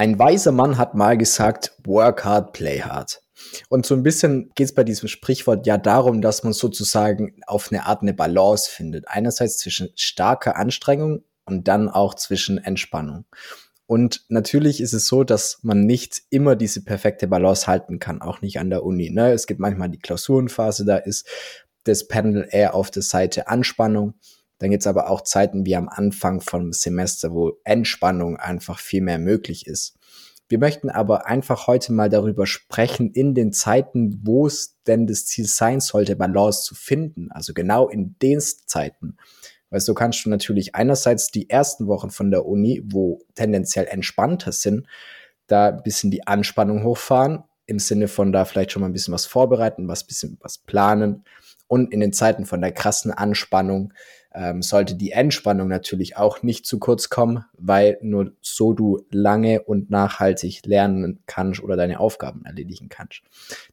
Ein 0.00 0.18
weiser 0.18 0.50
Mann 0.50 0.78
hat 0.78 0.94
mal 0.94 1.18
gesagt, 1.18 1.74
work 1.84 2.24
hard, 2.24 2.54
play 2.54 2.80
hard. 2.80 3.20
Und 3.68 3.84
so 3.84 3.94
ein 3.94 4.02
bisschen 4.02 4.50
geht 4.54 4.64
es 4.64 4.74
bei 4.74 4.82
diesem 4.82 5.08
Sprichwort 5.08 5.66
ja 5.66 5.76
darum, 5.76 6.22
dass 6.22 6.42
man 6.42 6.54
sozusagen 6.54 7.38
auf 7.46 7.70
eine 7.70 7.84
Art 7.84 8.00
eine 8.00 8.14
Balance 8.14 8.70
findet. 8.70 9.08
Einerseits 9.08 9.58
zwischen 9.58 9.90
starker 9.96 10.56
Anstrengung 10.56 11.22
und 11.44 11.68
dann 11.68 11.90
auch 11.90 12.14
zwischen 12.14 12.56
Entspannung. 12.56 13.26
Und 13.84 14.24
natürlich 14.30 14.80
ist 14.80 14.94
es 14.94 15.06
so, 15.06 15.22
dass 15.22 15.58
man 15.64 15.84
nicht 15.84 16.22
immer 16.30 16.56
diese 16.56 16.82
perfekte 16.82 17.28
Balance 17.28 17.66
halten 17.66 17.98
kann, 17.98 18.22
auch 18.22 18.40
nicht 18.40 18.58
an 18.58 18.70
der 18.70 18.84
Uni. 18.84 19.10
Ne? 19.10 19.32
Es 19.32 19.46
gibt 19.46 19.60
manchmal 19.60 19.90
die 19.90 19.98
Klausurenphase, 19.98 20.86
da 20.86 20.96
ist 20.96 21.28
das 21.84 22.08
Panel 22.08 22.48
eher 22.50 22.74
auf 22.74 22.90
der 22.90 23.02
Seite 23.02 23.48
Anspannung. 23.48 24.14
Dann 24.60 24.70
gibt 24.70 24.82
es 24.82 24.86
aber 24.86 25.10
auch 25.10 25.22
Zeiten 25.22 25.66
wie 25.66 25.74
am 25.74 25.88
Anfang 25.88 26.40
vom 26.40 26.72
Semester, 26.72 27.32
wo 27.32 27.58
Entspannung 27.64 28.36
einfach 28.36 28.78
viel 28.78 29.00
mehr 29.00 29.18
möglich 29.18 29.66
ist. 29.66 29.96
Wir 30.48 30.58
möchten 30.58 30.90
aber 30.90 31.26
einfach 31.26 31.66
heute 31.66 31.92
mal 31.92 32.08
darüber 32.08 32.46
sprechen, 32.46 33.10
in 33.12 33.34
den 33.34 33.52
Zeiten, 33.52 34.20
wo 34.22 34.46
es 34.46 34.76
denn 34.86 35.06
das 35.06 35.24
Ziel 35.24 35.46
sein 35.46 35.80
sollte, 35.80 36.14
Balance 36.14 36.64
zu 36.64 36.74
finden. 36.74 37.30
Also 37.30 37.54
genau 37.54 37.88
in 37.88 38.16
den 38.20 38.40
Zeiten. 38.40 39.16
Weil 39.70 39.80
so 39.80 39.94
kannst 39.94 40.24
du 40.24 40.28
natürlich 40.28 40.74
einerseits 40.74 41.30
die 41.30 41.48
ersten 41.48 41.86
Wochen 41.86 42.10
von 42.10 42.30
der 42.30 42.44
Uni, 42.44 42.82
wo 42.84 43.22
tendenziell 43.34 43.86
entspannter 43.86 44.52
sind, 44.52 44.86
da 45.46 45.68
ein 45.68 45.82
bisschen 45.82 46.10
die 46.10 46.26
Anspannung 46.26 46.84
hochfahren, 46.84 47.44
im 47.66 47.78
Sinne 47.78 48.08
von 48.08 48.32
da 48.32 48.44
vielleicht 48.44 48.72
schon 48.72 48.80
mal 48.80 48.88
ein 48.88 48.92
bisschen 48.92 49.14
was 49.14 49.26
vorbereiten, 49.26 49.88
was 49.88 50.04
bisschen 50.04 50.36
was 50.42 50.58
planen. 50.58 51.24
Und 51.66 51.92
in 51.92 52.00
den 52.00 52.12
Zeiten 52.12 52.44
von 52.44 52.60
der 52.60 52.72
krassen 52.72 53.12
Anspannung 53.12 53.94
ähm, 54.34 54.62
sollte 54.62 54.94
die 54.94 55.12
Entspannung 55.12 55.68
natürlich 55.68 56.16
auch 56.16 56.42
nicht 56.42 56.66
zu 56.66 56.78
kurz 56.78 57.08
kommen, 57.08 57.44
weil 57.58 57.98
nur 58.02 58.32
so 58.40 58.72
du 58.72 59.04
lange 59.10 59.62
und 59.62 59.90
nachhaltig 59.90 60.64
lernen 60.66 61.20
kannst 61.26 61.62
oder 61.62 61.76
deine 61.76 62.00
Aufgaben 62.00 62.44
erledigen 62.44 62.88
kannst. 62.88 63.22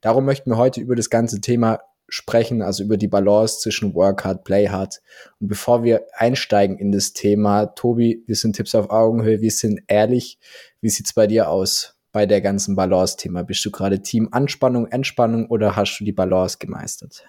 Darum 0.02 0.26
möchten 0.26 0.52
wir 0.52 0.58
heute 0.58 0.81
über 0.81 0.96
das 0.96 1.09
ganze 1.09 1.42
Thema 1.42 1.80
sprechen, 2.09 2.62
also 2.62 2.84
über 2.84 2.98
die 2.98 3.08
Balance 3.08 3.59
zwischen 3.59 3.94
Work 3.94 4.23
Hard, 4.23 4.44
Play 4.44 4.70
Hard. 4.70 5.02
Und 5.40 5.50
bevor 5.50 5.84
wir 5.84 6.06
einsteigen 6.14 6.78
in 6.78 6.92
das 6.92 7.14
Thema, 7.14 7.68
Tobi, 7.68 8.24
wir 8.26 8.36
sind 8.36 8.56
Tipps 8.56 8.76
auf 8.76 8.90
Augenhöhe, 8.90 9.42
wir 9.42 9.52
sind 9.52 9.81
ehrlich. 9.88 10.40
Wie 10.81 10.90
sieht's 10.90 11.14
bei 11.14 11.28
dir 11.28 11.50
aus 11.50 11.96
bei 12.14 12.26
der 12.26 12.42
ganzen 12.42 12.76
Balance-Thema? 12.76 13.44
Bist 13.44 13.64
du 13.66 13.72
gerade 13.72 14.02
Team 14.02 14.30
Anspannung, 14.31 14.88
Entspannung 14.88 15.48
oder 15.48 15.76
hast 15.76 16.00
du 16.00 16.06
die 16.06 16.14
Balance 16.14 16.58
gemeistert? 16.59 17.26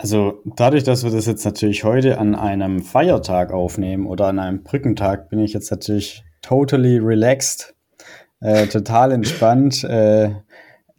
Also 0.00 0.40
dadurch, 0.46 0.82
dass 0.82 1.04
wir 1.04 1.10
das 1.10 1.26
jetzt 1.26 1.44
natürlich 1.44 1.84
heute 1.84 2.16
an 2.16 2.34
einem 2.34 2.80
Feiertag 2.80 3.52
aufnehmen 3.52 4.06
oder 4.06 4.28
an 4.28 4.38
einem 4.38 4.62
Brückentag, 4.62 5.28
bin 5.28 5.40
ich 5.40 5.52
jetzt 5.52 5.70
natürlich 5.70 6.24
totally 6.40 6.96
relaxed, 6.96 7.74
äh, 8.40 8.66
total 8.66 9.12
entspannt, 9.12 9.84
äh, 9.84 10.30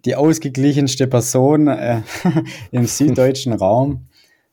die 0.05 0.15
ausgeglichenste 0.15 1.07
Person 1.07 1.67
äh, 1.67 2.03
im 2.71 2.85
süddeutschen 2.85 3.53
Raum. 3.59 4.05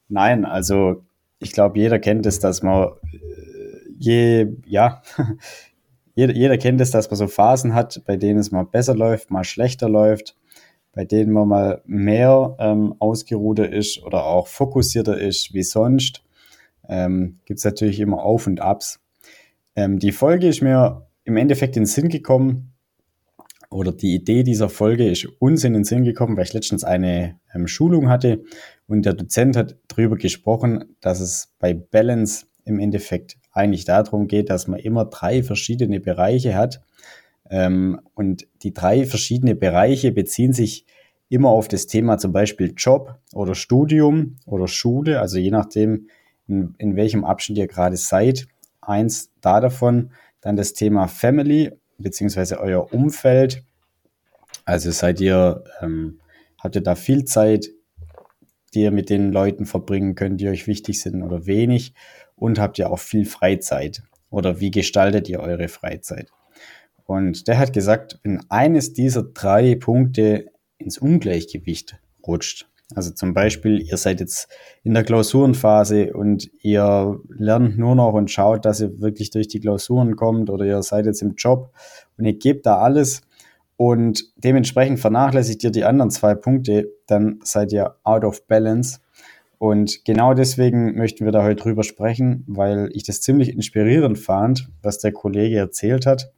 Nein, 0.08 0.46
also 0.46 1.02
ich 1.40 1.52
glaube, 1.52 1.78
jeder 1.78 1.98
kennt 1.98 2.24
es, 2.24 2.40
dass 2.40 2.62
man 2.62 2.88
äh, 3.12 3.18
je, 3.98 4.46
ja, 4.64 5.02
jeder, 6.14 6.32
jeder 6.32 6.56
kennt 6.56 6.80
es, 6.80 6.90
dass 6.90 7.10
man 7.10 7.18
so 7.18 7.26
Phasen 7.26 7.74
hat, 7.74 8.00
bei 8.06 8.16
denen 8.16 8.38
es 8.38 8.50
mal 8.50 8.64
besser 8.64 8.94
läuft, 8.94 9.30
mal 9.30 9.44
schlechter 9.44 9.90
läuft 9.90 10.37
bei 10.98 11.04
denen 11.04 11.30
man 11.30 11.46
mal 11.46 11.80
mehr 11.86 12.56
ähm, 12.58 12.92
ausgeruhter 12.98 13.72
ist 13.72 14.02
oder 14.02 14.24
auch 14.26 14.48
fokussierter 14.48 15.16
ist 15.16 15.54
wie 15.54 15.62
sonst. 15.62 16.24
Ähm, 16.88 17.38
Gibt 17.44 17.58
es 17.58 17.64
natürlich 17.64 18.00
immer 18.00 18.24
Auf 18.24 18.48
und 18.48 18.60
Abs. 18.60 18.98
Ähm, 19.76 20.00
die 20.00 20.10
Folge 20.10 20.48
ist 20.48 20.60
mir 20.60 21.06
im 21.22 21.36
Endeffekt 21.36 21.76
in 21.76 21.84
den 21.84 21.86
Sinn 21.86 22.08
gekommen, 22.08 22.72
oder 23.70 23.92
die 23.92 24.16
Idee 24.16 24.42
dieser 24.42 24.68
Folge 24.68 25.08
ist 25.08 25.24
uns 25.38 25.62
in 25.62 25.74
den 25.74 25.84
Sinn 25.84 26.02
gekommen, 26.02 26.36
weil 26.36 26.46
ich 26.46 26.52
letztens 26.52 26.82
eine 26.82 27.38
ähm, 27.54 27.68
Schulung 27.68 28.08
hatte 28.08 28.42
und 28.88 29.06
der 29.06 29.14
Dozent 29.14 29.56
hat 29.56 29.76
darüber 29.86 30.16
gesprochen, 30.16 30.96
dass 31.00 31.20
es 31.20 31.54
bei 31.60 31.74
Balance 31.74 32.46
im 32.64 32.80
Endeffekt 32.80 33.36
eigentlich 33.52 33.84
darum 33.84 34.26
geht, 34.26 34.50
dass 34.50 34.66
man 34.66 34.80
immer 34.80 35.04
drei 35.04 35.44
verschiedene 35.44 36.00
Bereiche 36.00 36.56
hat, 36.56 36.80
und 37.50 38.46
die 38.62 38.74
drei 38.74 39.06
verschiedene 39.06 39.54
Bereiche 39.54 40.12
beziehen 40.12 40.52
sich 40.52 40.84
immer 41.28 41.50
auf 41.50 41.68
das 41.68 41.86
Thema 41.86 42.18
zum 42.18 42.32
Beispiel 42.32 42.74
Job 42.76 43.18
oder 43.32 43.54
Studium 43.54 44.36
oder 44.46 44.68
Schule, 44.68 45.20
also 45.20 45.38
je 45.38 45.50
nachdem, 45.50 46.08
in, 46.46 46.74
in 46.78 46.96
welchem 46.96 47.24
Abschnitt 47.24 47.58
ihr 47.58 47.66
gerade 47.66 47.96
seid. 47.96 48.48
Eins 48.80 49.30
da 49.40 49.60
davon, 49.60 50.12
dann 50.40 50.56
das 50.56 50.72
Thema 50.72 51.08
Family 51.08 51.72
beziehungsweise 51.98 52.60
euer 52.60 52.92
Umfeld. 52.92 53.64
Also 54.64 54.90
seid 54.90 55.20
ihr, 55.20 55.64
ähm, 55.80 56.20
habt 56.58 56.76
ihr 56.76 56.82
da 56.82 56.94
viel 56.94 57.24
Zeit, 57.24 57.68
die 58.74 58.82
ihr 58.82 58.90
mit 58.90 59.10
den 59.10 59.32
Leuten 59.32 59.66
verbringen 59.66 60.14
könnt, 60.14 60.40
die 60.40 60.48
euch 60.48 60.66
wichtig 60.66 61.00
sind 61.00 61.22
oder 61.22 61.46
wenig? 61.46 61.94
Und 62.36 62.58
habt 62.58 62.78
ihr 62.78 62.90
auch 62.90 62.98
viel 62.98 63.24
Freizeit? 63.24 64.02
Oder 64.30 64.60
wie 64.60 64.70
gestaltet 64.70 65.28
ihr 65.28 65.40
eure 65.40 65.68
Freizeit? 65.68 66.30
Und 67.08 67.48
der 67.48 67.58
hat 67.58 67.72
gesagt, 67.72 68.20
wenn 68.22 68.42
eines 68.50 68.92
dieser 68.92 69.22
drei 69.22 69.76
Punkte 69.76 70.50
ins 70.76 70.98
Ungleichgewicht 70.98 71.98
rutscht, 72.26 72.68
also 72.94 73.10
zum 73.12 73.32
Beispiel, 73.32 73.80
ihr 73.80 73.96
seid 73.96 74.20
jetzt 74.20 74.46
in 74.82 74.92
der 74.92 75.04
Klausurenphase 75.04 76.12
und 76.12 76.50
ihr 76.60 77.18
lernt 77.30 77.78
nur 77.78 77.94
noch 77.94 78.12
und 78.12 78.30
schaut, 78.30 78.66
dass 78.66 78.82
ihr 78.82 79.00
wirklich 79.00 79.30
durch 79.30 79.48
die 79.48 79.58
Klausuren 79.58 80.16
kommt 80.16 80.50
oder 80.50 80.66
ihr 80.66 80.82
seid 80.82 81.06
jetzt 81.06 81.22
im 81.22 81.34
Job 81.36 81.72
und 82.18 82.26
ihr 82.26 82.34
gebt 82.34 82.66
da 82.66 82.76
alles 82.76 83.22
und 83.78 84.24
dementsprechend 84.36 85.00
vernachlässigt 85.00 85.64
ihr 85.64 85.70
die 85.70 85.84
anderen 85.84 86.10
zwei 86.10 86.34
Punkte, 86.34 86.90
dann 87.06 87.40
seid 87.42 87.72
ihr 87.72 87.94
out 88.04 88.24
of 88.24 88.46
balance. 88.46 88.98
Und 89.56 90.04
genau 90.04 90.34
deswegen 90.34 90.94
möchten 90.94 91.24
wir 91.24 91.32
da 91.32 91.42
heute 91.42 91.62
drüber 91.62 91.84
sprechen, 91.84 92.44
weil 92.46 92.90
ich 92.92 93.04
das 93.04 93.22
ziemlich 93.22 93.48
inspirierend 93.48 94.18
fand, 94.18 94.68
was 94.82 94.98
der 94.98 95.12
Kollege 95.12 95.56
erzählt 95.56 96.04
hat 96.04 96.32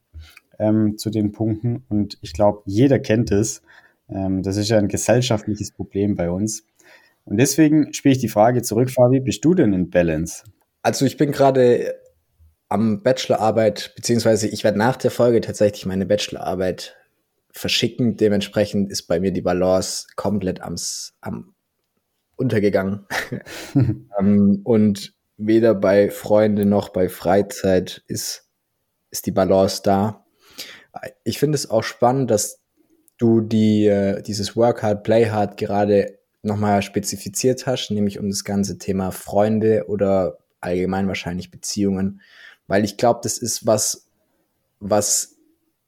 ähm, 0.61 0.99
zu 0.99 1.11
den 1.11 1.33
Punkten. 1.33 1.85
Und 1.89 2.19
ich 2.21 2.33
glaube, 2.33 2.63
jeder 2.67 2.99
kennt 2.99 3.33
es. 3.33 3.63
Ähm, 4.09 4.43
das 4.43 4.57
ist 4.57 4.69
ja 4.69 4.79
ein 4.79 4.89
gesellschaftliches 4.89 5.73
Problem 5.73 6.15
bei 6.15 6.31
uns. 6.31 6.65
Und 7.25 7.39
deswegen 7.39 7.93
spiele 7.93 8.15
ich 8.15 8.21
die 8.21 8.29
Frage 8.29 8.63
zurück, 8.63 8.91
Fabi, 8.91 9.21
bist 9.21 9.45
du 9.45 9.55
denn 9.55 9.73
in 9.73 9.91
Balance? 9.91 10.45
Also 10.83 11.07
ich 11.07 11.17
bin 11.17 11.33
gerade 11.33 11.95
am 12.69 13.03
Bachelorarbeit, 13.03 13.93
beziehungsweise 13.97 14.49
ich 14.49 14.63
werde 14.63 14.79
nach 14.79 14.97
der 14.97 15.11
Folge 15.11 15.41
tatsächlich 15.41 15.87
meine 15.87 16.07
Bachelorarbeit 16.07 16.97
verschicken. 17.51 18.17
Dementsprechend 18.17 18.91
ist 18.91 19.03
bei 19.03 19.19
mir 19.19 19.33
die 19.33 19.43
Balance 19.43 20.07
komplett 20.17 20.61
am, 20.63 20.77
am 21.21 21.55
untergegangen. 22.37 23.07
um, 23.75 24.09
ähm, 24.19 24.61
und 24.65 25.15
weder 25.37 25.75
bei 25.75 26.11
Freunden 26.11 26.69
noch 26.69 26.91
bei 26.91 27.09
Freizeit 27.09 28.03
ist, 28.07 28.49
ist 29.11 29.27
die 29.27 29.33
Balance 29.33 29.81
da 29.83 30.25
ich 31.25 31.39
finde 31.39 31.57
es 31.57 31.71
auch 31.71 31.83
spannend, 31.83 32.31
dass 32.31 32.61
du 33.19 33.41
die, 33.41 33.87
äh, 33.87 34.23
dieses 34.23 34.57
Work 34.57 34.83
Hard, 34.83 35.05
Play 35.05 35.29
Hard 35.29 35.57
gerade 35.57 36.19
nochmal 36.43 36.83
spezifiziert 36.83 37.67
hast, 37.67 37.91
nämlich 37.91 38.19
um 38.19 38.31
das 38.31 38.45
ganze 38.45 38.79
Thema 38.79 39.11
Freunde 39.11 39.85
oder 39.89 40.39
allgemein 40.61 41.07
wahrscheinlich 41.07 41.51
Beziehungen, 41.51 42.23
weil 42.67 42.85
ich 42.85 42.97
glaube, 42.97 43.21
das 43.23 43.39
ist 43.39 43.67
was, 43.67 44.07
was 44.79 45.37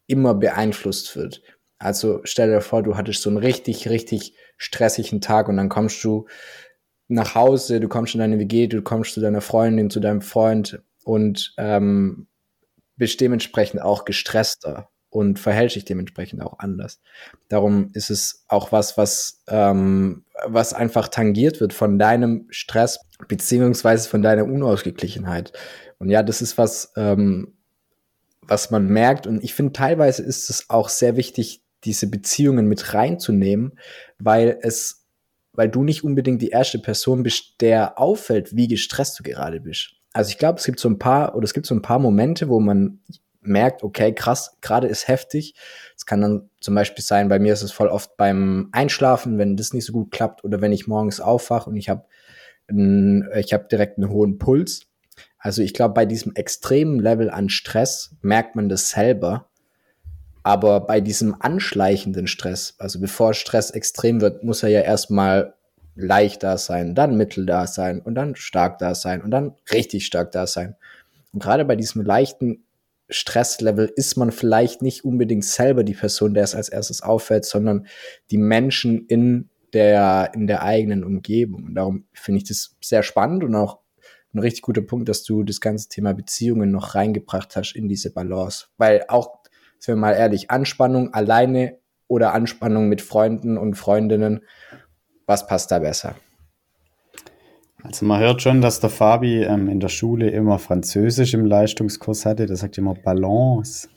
immer 0.06 0.34
beeinflusst 0.34 1.16
wird. 1.16 1.42
Also 1.78 2.20
stell 2.24 2.50
dir 2.50 2.60
vor, 2.60 2.82
du 2.82 2.96
hattest 2.96 3.22
so 3.22 3.30
einen 3.30 3.38
richtig, 3.38 3.88
richtig 3.88 4.34
stressigen 4.56 5.20
Tag 5.20 5.48
und 5.48 5.56
dann 5.56 5.68
kommst 5.68 6.04
du 6.04 6.26
nach 7.08 7.34
Hause, 7.34 7.80
du 7.80 7.88
kommst 7.88 8.14
in 8.14 8.20
deine 8.20 8.38
WG, 8.38 8.68
du 8.68 8.82
kommst 8.82 9.14
zu 9.14 9.20
deiner 9.20 9.40
Freundin, 9.40 9.90
zu 9.90 10.00
deinem 10.00 10.22
Freund 10.22 10.82
und 11.04 11.54
ähm, 11.56 12.26
bist 12.96 13.20
dementsprechend 13.20 13.82
auch 13.82 14.04
gestresster 14.04 14.91
und 15.12 15.38
verhält 15.38 15.70
sich 15.72 15.84
dementsprechend 15.84 16.40
auch 16.40 16.58
anders. 16.58 17.00
Darum 17.48 17.90
ist 17.92 18.08
es 18.08 18.46
auch 18.48 18.72
was, 18.72 18.96
was, 18.96 19.42
ähm, 19.46 20.24
was 20.46 20.72
einfach 20.72 21.08
tangiert 21.08 21.60
wird 21.60 21.74
von 21.74 21.98
deinem 21.98 22.46
Stress 22.48 22.98
beziehungsweise 23.28 24.08
von 24.08 24.22
deiner 24.22 24.44
Unausgeglichenheit. 24.44 25.52
Und 25.98 26.08
ja, 26.08 26.22
das 26.22 26.40
ist 26.40 26.56
was, 26.56 26.94
ähm, 26.96 27.58
was 28.40 28.70
man 28.70 28.88
merkt. 28.88 29.26
Und 29.26 29.44
ich 29.44 29.52
finde, 29.52 29.74
teilweise 29.74 30.22
ist 30.22 30.48
es 30.48 30.70
auch 30.70 30.88
sehr 30.88 31.14
wichtig, 31.16 31.62
diese 31.84 32.06
Beziehungen 32.06 32.66
mit 32.66 32.94
reinzunehmen, 32.94 33.78
weil 34.18 34.58
es, 34.62 35.06
weil 35.52 35.68
du 35.68 35.84
nicht 35.84 36.04
unbedingt 36.04 36.40
die 36.40 36.50
erste 36.50 36.78
Person 36.78 37.22
bist, 37.22 37.60
der 37.60 38.00
auffällt, 38.00 38.56
wie 38.56 38.66
gestresst 38.66 39.18
du 39.18 39.24
gerade 39.24 39.60
bist. 39.60 39.92
Also 40.14 40.30
ich 40.30 40.38
glaube, 40.38 40.58
es 40.58 40.64
gibt 40.64 40.80
so 40.80 40.88
ein 40.88 40.98
paar 40.98 41.36
oder 41.36 41.44
es 41.44 41.52
gibt 41.52 41.66
so 41.66 41.74
ein 41.74 41.82
paar 41.82 41.98
Momente, 41.98 42.48
wo 42.48 42.60
man 42.60 43.00
merkt, 43.42 43.82
okay, 43.82 44.14
krass, 44.14 44.56
gerade 44.60 44.86
ist 44.86 45.08
heftig. 45.08 45.54
Es 45.96 46.06
kann 46.06 46.20
dann 46.20 46.50
zum 46.60 46.74
Beispiel 46.74 47.04
sein, 47.04 47.28
bei 47.28 47.38
mir 47.38 47.52
ist 47.52 47.62
es 47.62 47.72
voll 47.72 47.88
oft 47.88 48.16
beim 48.16 48.68
Einschlafen, 48.72 49.38
wenn 49.38 49.56
das 49.56 49.72
nicht 49.72 49.84
so 49.84 49.92
gut 49.92 50.10
klappt 50.10 50.44
oder 50.44 50.60
wenn 50.60 50.72
ich 50.72 50.86
morgens 50.86 51.20
aufwache 51.20 51.68
und 51.68 51.76
ich 51.76 51.88
habe 51.88 52.04
ich 52.68 53.52
habe 53.52 53.66
direkt 53.70 53.98
einen 53.98 54.08
hohen 54.08 54.38
Puls. 54.38 54.86
Also 55.36 55.60
ich 55.60 55.74
glaube, 55.74 55.94
bei 55.94 56.06
diesem 56.06 56.34
extremen 56.36 57.00
Level 57.00 57.28
an 57.28 57.48
Stress 57.48 58.16
merkt 58.22 58.56
man 58.56 58.68
das 58.68 58.88
selber. 58.90 59.48
Aber 60.44 60.80
bei 60.80 61.00
diesem 61.00 61.36
anschleichenden 61.40 62.26
Stress, 62.26 62.74
also 62.78 63.00
bevor 63.00 63.34
Stress 63.34 63.70
extrem 63.70 64.20
wird, 64.20 64.42
muss 64.42 64.62
er 64.62 64.70
ja 64.70 64.80
erstmal 64.80 65.54
leicht 65.94 66.42
da 66.42 66.56
sein, 66.56 66.94
dann 66.94 67.16
mittel 67.16 67.46
da 67.46 67.66
sein 67.66 68.00
und 68.00 68.14
dann 68.14 68.36
stark 68.36 68.78
da 68.78 68.94
sein 68.94 69.20
und 69.20 69.30
dann 69.30 69.54
richtig 69.70 70.06
stark 70.06 70.32
da 70.32 70.46
sein. 70.46 70.76
Und 71.32 71.42
gerade 71.42 71.64
bei 71.64 71.76
diesem 71.76 72.02
leichten 72.02 72.64
Stresslevel 73.08 73.92
ist 73.94 74.16
man 74.16 74.32
vielleicht 74.32 74.82
nicht 74.82 75.04
unbedingt 75.04 75.44
selber 75.44 75.84
die 75.84 75.94
Person, 75.94 76.34
der 76.34 76.44
es 76.44 76.54
als 76.54 76.68
erstes 76.68 77.02
auffällt, 77.02 77.44
sondern 77.44 77.86
die 78.30 78.38
Menschen 78.38 79.06
in 79.06 79.50
der, 79.72 80.32
in 80.34 80.46
der 80.46 80.62
eigenen 80.62 81.04
Umgebung. 81.04 81.64
Und 81.64 81.74
darum 81.74 82.06
finde 82.12 82.38
ich 82.38 82.44
das 82.44 82.76
sehr 82.82 83.02
spannend 83.02 83.44
und 83.44 83.54
auch 83.54 83.80
ein 84.34 84.38
richtig 84.38 84.62
guter 84.62 84.82
Punkt, 84.82 85.08
dass 85.08 85.24
du 85.24 85.42
das 85.42 85.60
ganze 85.60 85.88
Thema 85.88 86.14
Beziehungen 86.14 86.70
noch 86.70 86.94
reingebracht 86.94 87.54
hast 87.56 87.74
in 87.74 87.88
diese 87.88 88.12
Balance. 88.12 88.66
Weil 88.78 89.04
auch, 89.08 89.42
sind 89.78 89.96
wir 89.96 90.00
mal 90.00 90.14
ehrlich, 90.14 90.50
Anspannung 90.50 91.12
alleine 91.12 91.78
oder 92.08 92.32
Anspannung 92.34 92.88
mit 92.88 93.02
Freunden 93.02 93.58
und 93.58 93.74
Freundinnen, 93.74 94.40
was 95.26 95.46
passt 95.46 95.70
da 95.70 95.78
besser? 95.78 96.16
Also 97.84 98.06
man 98.06 98.20
hört 98.20 98.42
schon, 98.42 98.60
dass 98.60 98.80
der 98.80 98.90
Fabi 98.90 99.42
ähm, 99.42 99.68
in 99.68 99.80
der 99.80 99.88
Schule 99.88 100.30
immer 100.30 100.58
Französisch 100.58 101.34
im 101.34 101.46
Leistungskurs 101.46 102.24
hatte. 102.24 102.46
Der 102.46 102.56
sagt 102.56 102.78
immer 102.78 102.94
Balance. 102.94 103.88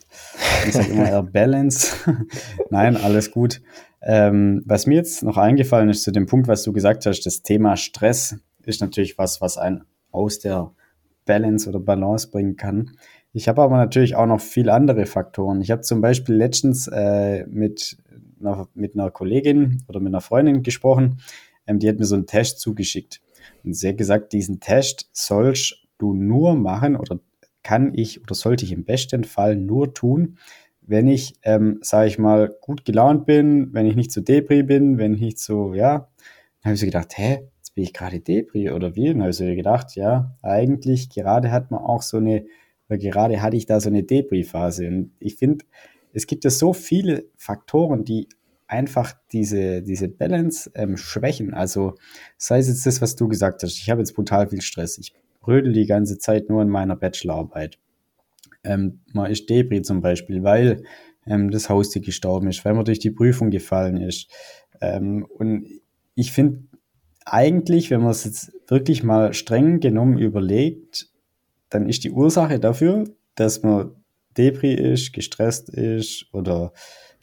Ich 0.66 0.74
sage 0.74 0.92
immer 0.92 1.08
eher 1.08 1.24
Balance. 1.24 1.96
Nein, 2.70 2.98
alles 2.98 3.32
gut. 3.32 3.62
Ähm, 4.02 4.64
was 4.66 4.88
mir 4.88 4.96
jetzt 4.96 5.24
noch 5.24 5.38
eingefallen 5.38 5.90
ist 5.90 6.04
zu 6.04 6.12
dem 6.12 6.26
Punkt, 6.26 6.48
was 6.48 6.64
du 6.64 6.74
gesagt 6.74 7.06
hast, 7.06 7.26
das 7.26 7.44
Thema 7.44 7.78
Stress 7.78 8.40
ist 8.66 8.82
natürlich 8.82 9.18
was, 9.18 9.42
was 9.42 9.58
einen 9.58 9.84
aus 10.12 10.40
der 10.40 10.72
Balance 11.26 11.70
oder 11.70 11.80
Balance 11.80 12.30
bringen 12.30 12.56
kann. 12.56 12.92
Ich 13.34 13.48
habe 13.48 13.62
aber 13.62 13.78
natürlich 13.78 14.16
auch 14.16 14.28
noch 14.28 14.42
viele 14.42 14.74
andere 14.74 15.06
Faktoren. 15.06 15.62
Ich 15.62 15.70
habe 15.70 15.82
zum 15.82 16.02
Beispiel 16.02 16.36
letztens 16.36 16.88
äh, 16.88 17.46
mit, 17.48 17.98
einer, 18.40 18.68
mit 18.74 18.96
einer 18.96 19.12
Kollegin 19.12 19.84
oder 19.88 20.00
mit 20.00 20.12
einer 20.12 20.22
Freundin 20.22 20.64
gesprochen, 20.64 21.20
ähm, 21.68 21.80
die 21.80 21.90
hat 21.90 22.00
mir 22.00 22.06
so 22.06 22.16
einen 22.16 22.28
Test 22.28 22.60
zugeschickt. 22.60 23.22
Und 23.64 23.74
sie 23.74 23.90
hat 23.90 23.98
gesagt, 23.98 24.34
diesen 24.34 24.60
Test 24.60 25.10
sollst 25.14 25.86
du 25.98 26.14
nur 26.14 26.56
machen 26.56 26.96
oder 26.96 27.20
kann 27.64 27.94
ich 27.96 28.22
oder 28.22 28.36
sollte 28.36 28.66
ich 28.66 28.72
im 28.72 28.86
besten 28.86 29.24
Fall 29.24 29.56
nur 29.56 29.94
tun, 29.94 30.38
wenn 30.82 31.08
ich, 31.08 31.36
ähm, 31.44 31.80
sage 31.82 32.08
ich 32.08 32.20
mal, 32.20 32.56
gut 32.62 32.86
gelaunt 32.86 33.26
bin, 33.26 33.74
wenn 33.74 33.86
ich 33.88 33.96
nicht 33.96 34.12
so 34.12 34.22
depri 34.22 34.62
bin, 34.62 34.98
wenn 34.98 35.16
ich 35.16 35.22
nicht 35.22 35.40
so, 35.40 35.74
ja, 35.74 36.10
dann 36.62 36.66
habe 36.66 36.74
ich 36.76 36.80
so 36.80 36.86
gedacht, 36.86 37.18
hä, 37.18 37.40
jetzt 37.58 37.74
bin 37.74 37.84
ich 37.84 37.94
gerade 37.94 38.20
depri 38.20 38.70
oder 38.70 38.96
wie? 38.96 39.08
Dann 39.08 39.22
habe 39.22 39.32
ich 39.32 39.38
so 39.38 39.46
gedacht, 39.46 39.96
ja, 39.96 40.36
eigentlich 40.42 41.10
gerade 41.10 41.52
hat 41.52 41.72
man 41.72 41.82
auch 41.82 42.04
so 42.04 42.18
eine, 42.18 42.46
oder 42.88 43.00
gerade 43.00 43.42
hatte 43.42 43.58
ich 43.58 43.66
da 43.66 43.80
so 43.80 43.90
eine 43.90 44.04
Depri-Phase. 44.04 44.88
Und 44.88 45.12
ich 45.20 45.36
finde, 45.36 45.66
es 46.14 46.28
gibt 46.28 46.44
ja 46.44 46.50
so 46.52 46.74
viele 46.74 47.26
Faktoren, 47.36 48.06
die 48.06 48.30
einfach 48.68 49.14
diese, 49.32 49.82
diese 49.82 50.08
Balance 50.08 50.72
ähm, 50.76 50.98
schwächen. 50.98 51.54
Also 51.54 51.96
sei 52.38 52.60
es 52.60 52.68
jetzt 52.68 52.86
das, 52.86 53.02
was 53.02 53.16
du 53.16 53.28
gesagt 53.28 53.64
hast. 53.64 53.78
Ich 53.78 53.90
habe 53.90 54.02
jetzt 54.02 54.16
brutal 54.16 54.48
viel 54.48 54.62
Stress. 54.62 54.98
Ich 54.98 55.14
rödel 55.46 55.74
die 55.74 55.86
ganze 55.86 56.18
Zeit 56.18 56.50
nur 56.50 56.62
in 56.62 56.70
meiner 56.70 56.96
Bachelorarbeit. 56.96 57.78
Ähm, 58.64 59.02
man 59.14 59.30
ist 59.32 59.50
Debris 59.50 59.86
zum 59.86 60.02
Beispiel, 60.02 60.44
weil 60.44 60.84
ähm, 61.28 61.52
das 61.52 61.70
Haustier 61.70 62.02
gestorben 62.02 62.48
ist, 62.48 62.66
weil 62.66 62.74
man 62.74 62.86
durch 62.86 63.00
die 63.00 63.12
Prüfung 63.12 63.52
gefallen 63.52 63.98
ist. 63.98 64.30
Ähm, 64.82 65.26
und 65.26 65.68
ich 66.16 66.32
finde 66.32 66.64
eigentlich, 67.26 67.92
wenn 67.92 68.02
man 68.02 68.12
es 68.12 68.24
jetzt 68.24 68.52
wirklich 68.68 69.04
mal 69.04 69.34
streng 69.34 69.80
genommen 69.80 70.18
überlegt, 70.18 71.10
dann 71.70 71.90
ist 71.90 72.04
die 72.04 72.12
Ursache 72.12 72.60
dafür, 72.60 73.06
dass 73.36 73.64
man 73.64 73.92
Debris 74.38 74.80
ist, 74.80 75.14
gestresst 75.14 75.70
ist 75.70 76.28
oder 76.34 76.74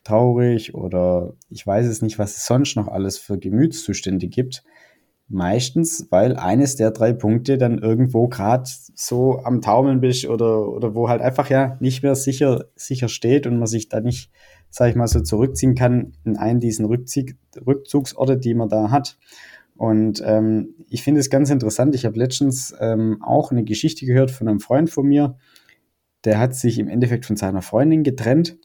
traurig 0.05 0.75
oder 0.75 1.35
ich 1.49 1.67
weiß 1.67 1.87
es 1.87 2.03
nicht, 2.03 2.19
was 2.19 2.37
es 2.37 2.47
sonst 2.47 2.77
noch 2.77 2.89
alles 2.89 3.19
für 3.19 3.39
Gemütszustände 3.39 4.29
gibt. 4.29 4.65
Meistens, 5.29 6.09
weil 6.11 6.37
eines 6.37 6.77
der 6.77 6.91
drei 6.91 7.13
Punkte 7.13 7.57
dann 7.57 7.79
irgendwo 7.79 8.29
gerade 8.29 8.65
so 8.95 9.39
am 9.45 9.63
Taumeln 9.63 10.01
bist 10.01 10.27
oder, 10.27 10.69
oder 10.69 10.95
wo 10.95 11.09
halt 11.09 11.23
einfach 11.23 11.49
ja 11.49 11.77
nicht 11.81 12.03
mehr 12.03 12.15
sicher, 12.15 12.67
sicher 12.77 13.09
steht 13.09 13.47
und 13.47 13.59
man 13.59 13.67
sich 13.67 13.89
da 13.89 14.01
nicht, 14.01 14.31
sag 14.69 14.91
ich 14.91 14.97
mal, 14.97 15.09
so 15.09 15.21
zurückziehen 15.21 15.75
kann 15.75 16.13
in 16.25 16.37
einen 16.37 16.61
diesen 16.61 16.85
Rückzieh 16.85 17.35
Rückzugsorte, 17.67 18.37
die 18.37 18.55
man 18.55 18.69
da 18.69 18.91
hat. 18.91 19.17
Und 19.75 20.23
ähm, 20.25 20.75
ich 20.89 21.03
finde 21.03 21.21
es 21.21 21.31
ganz 21.31 21.49
interessant. 21.51 21.95
Ich 21.95 22.05
habe 22.05 22.19
letztens 22.19 22.75
ähm, 22.79 23.23
auch 23.23 23.53
eine 23.53 23.65
Geschichte 23.65 24.05
gehört 24.05 24.31
von 24.31 24.49
einem 24.49 24.61
Freund 24.61 24.91
von 24.91 25.07
mir, 25.07 25.39
der 26.25 26.39
hat 26.39 26.55
sich 26.55 26.79
im 26.79 26.89
Endeffekt 26.89 27.27
von 27.27 27.37
seiner 27.37 27.63
Freundin 27.63 28.03
getrennt 28.03 28.59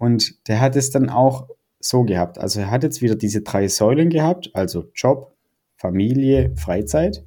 und 0.00 0.48
der 0.48 0.62
hat 0.62 0.76
es 0.76 0.90
dann 0.90 1.10
auch 1.10 1.48
so 1.78 2.04
gehabt. 2.04 2.38
Also 2.38 2.60
er 2.60 2.70
hat 2.70 2.82
jetzt 2.82 3.02
wieder 3.02 3.16
diese 3.16 3.42
drei 3.42 3.68
Säulen 3.68 4.08
gehabt, 4.08 4.50
also 4.54 4.86
Job, 4.94 5.36
Familie, 5.76 6.52
Freizeit. 6.56 7.22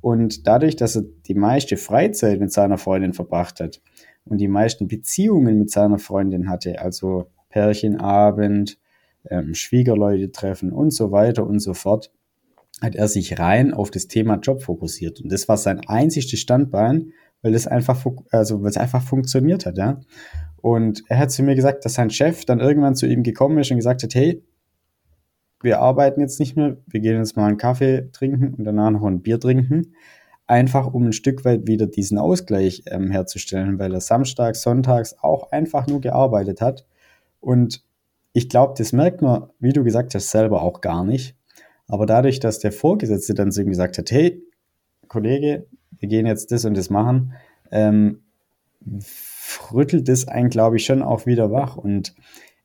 Und 0.00 0.48
dadurch, 0.48 0.74
dass 0.74 0.96
er 0.96 1.04
die 1.28 1.34
meiste 1.34 1.76
Freizeit 1.76 2.40
mit 2.40 2.52
seiner 2.52 2.76
Freundin 2.76 3.12
verbracht 3.12 3.60
hat 3.60 3.80
und 4.24 4.38
die 4.38 4.48
meisten 4.48 4.88
Beziehungen 4.88 5.60
mit 5.60 5.70
seiner 5.70 6.00
Freundin 6.00 6.48
hatte, 6.48 6.80
also 6.80 7.30
Pärchenabend, 7.50 8.78
ähm, 9.30 9.54
Schwiegerleute 9.54 10.32
treffen 10.32 10.72
und 10.72 10.90
so 10.90 11.12
weiter 11.12 11.46
und 11.46 11.60
so 11.60 11.72
fort, 11.72 12.10
hat 12.80 12.96
er 12.96 13.06
sich 13.06 13.38
rein 13.38 13.72
auf 13.72 13.92
das 13.92 14.08
Thema 14.08 14.40
Job 14.40 14.62
fokussiert. 14.62 15.20
Und 15.20 15.30
das 15.30 15.48
war 15.48 15.56
sein 15.56 15.86
einziges 15.86 16.40
Standbein, 16.40 17.12
weil 17.42 17.54
es 17.54 17.68
einfach, 17.68 18.04
also 18.32 18.60
weil 18.60 18.70
es 18.70 18.76
einfach 18.76 19.02
funktioniert 19.04 19.66
hat, 19.66 19.78
ja. 19.78 20.00
Und 20.60 21.04
er 21.08 21.18
hat 21.18 21.30
zu 21.30 21.42
mir 21.42 21.54
gesagt, 21.54 21.84
dass 21.84 21.94
sein 21.94 22.10
Chef 22.10 22.44
dann 22.44 22.60
irgendwann 22.60 22.94
zu 22.94 23.06
ihm 23.06 23.22
gekommen 23.22 23.58
ist 23.58 23.70
und 23.70 23.76
gesagt 23.76 24.02
hat, 24.02 24.14
hey, 24.14 24.42
wir 25.60 25.80
arbeiten 25.80 26.20
jetzt 26.20 26.38
nicht 26.38 26.56
mehr, 26.56 26.76
wir 26.86 27.00
gehen 27.00 27.16
jetzt 27.16 27.36
mal 27.36 27.46
einen 27.46 27.56
Kaffee 27.56 28.10
trinken 28.12 28.54
und 28.54 28.64
danach 28.64 28.90
noch 28.90 29.04
ein 29.04 29.22
Bier 29.22 29.40
trinken. 29.40 29.94
Einfach 30.46 30.92
um 30.92 31.06
ein 31.06 31.12
Stück 31.12 31.44
weit 31.44 31.66
wieder 31.66 31.86
diesen 31.86 32.18
Ausgleich 32.18 32.82
ähm, 32.86 33.10
herzustellen, 33.10 33.78
weil 33.78 33.92
er 33.92 34.00
samstags, 34.00 34.62
sonntags 34.62 35.16
auch 35.20 35.50
einfach 35.52 35.86
nur 35.86 36.00
gearbeitet 36.00 36.60
hat. 36.60 36.86
Und 37.40 37.84
ich 38.32 38.48
glaube, 38.48 38.74
das 38.78 38.92
merkt 38.92 39.20
man, 39.20 39.48
wie 39.58 39.72
du 39.72 39.84
gesagt 39.84 40.14
hast, 40.14 40.30
selber 40.30 40.62
auch 40.62 40.80
gar 40.80 41.04
nicht. 41.04 41.36
Aber 41.86 42.06
dadurch, 42.06 42.40
dass 42.40 42.60
der 42.60 42.72
Vorgesetzte 42.72 43.34
dann 43.34 43.50
zu 43.50 43.62
ihm 43.62 43.68
gesagt 43.68 43.98
hat, 43.98 44.10
hey, 44.10 44.42
Kollege, 45.08 45.66
wir 45.98 46.08
gehen 46.08 46.26
jetzt 46.26 46.52
das 46.52 46.64
und 46.64 46.76
das 46.76 46.90
machen, 46.90 47.32
ähm, 47.70 48.22
rüttelt 49.72 50.08
es 50.08 50.28
einen, 50.28 50.50
glaube 50.50 50.76
ich, 50.76 50.84
schon 50.84 51.02
auch 51.02 51.26
wieder 51.26 51.50
wach. 51.50 51.76
Und 51.76 52.14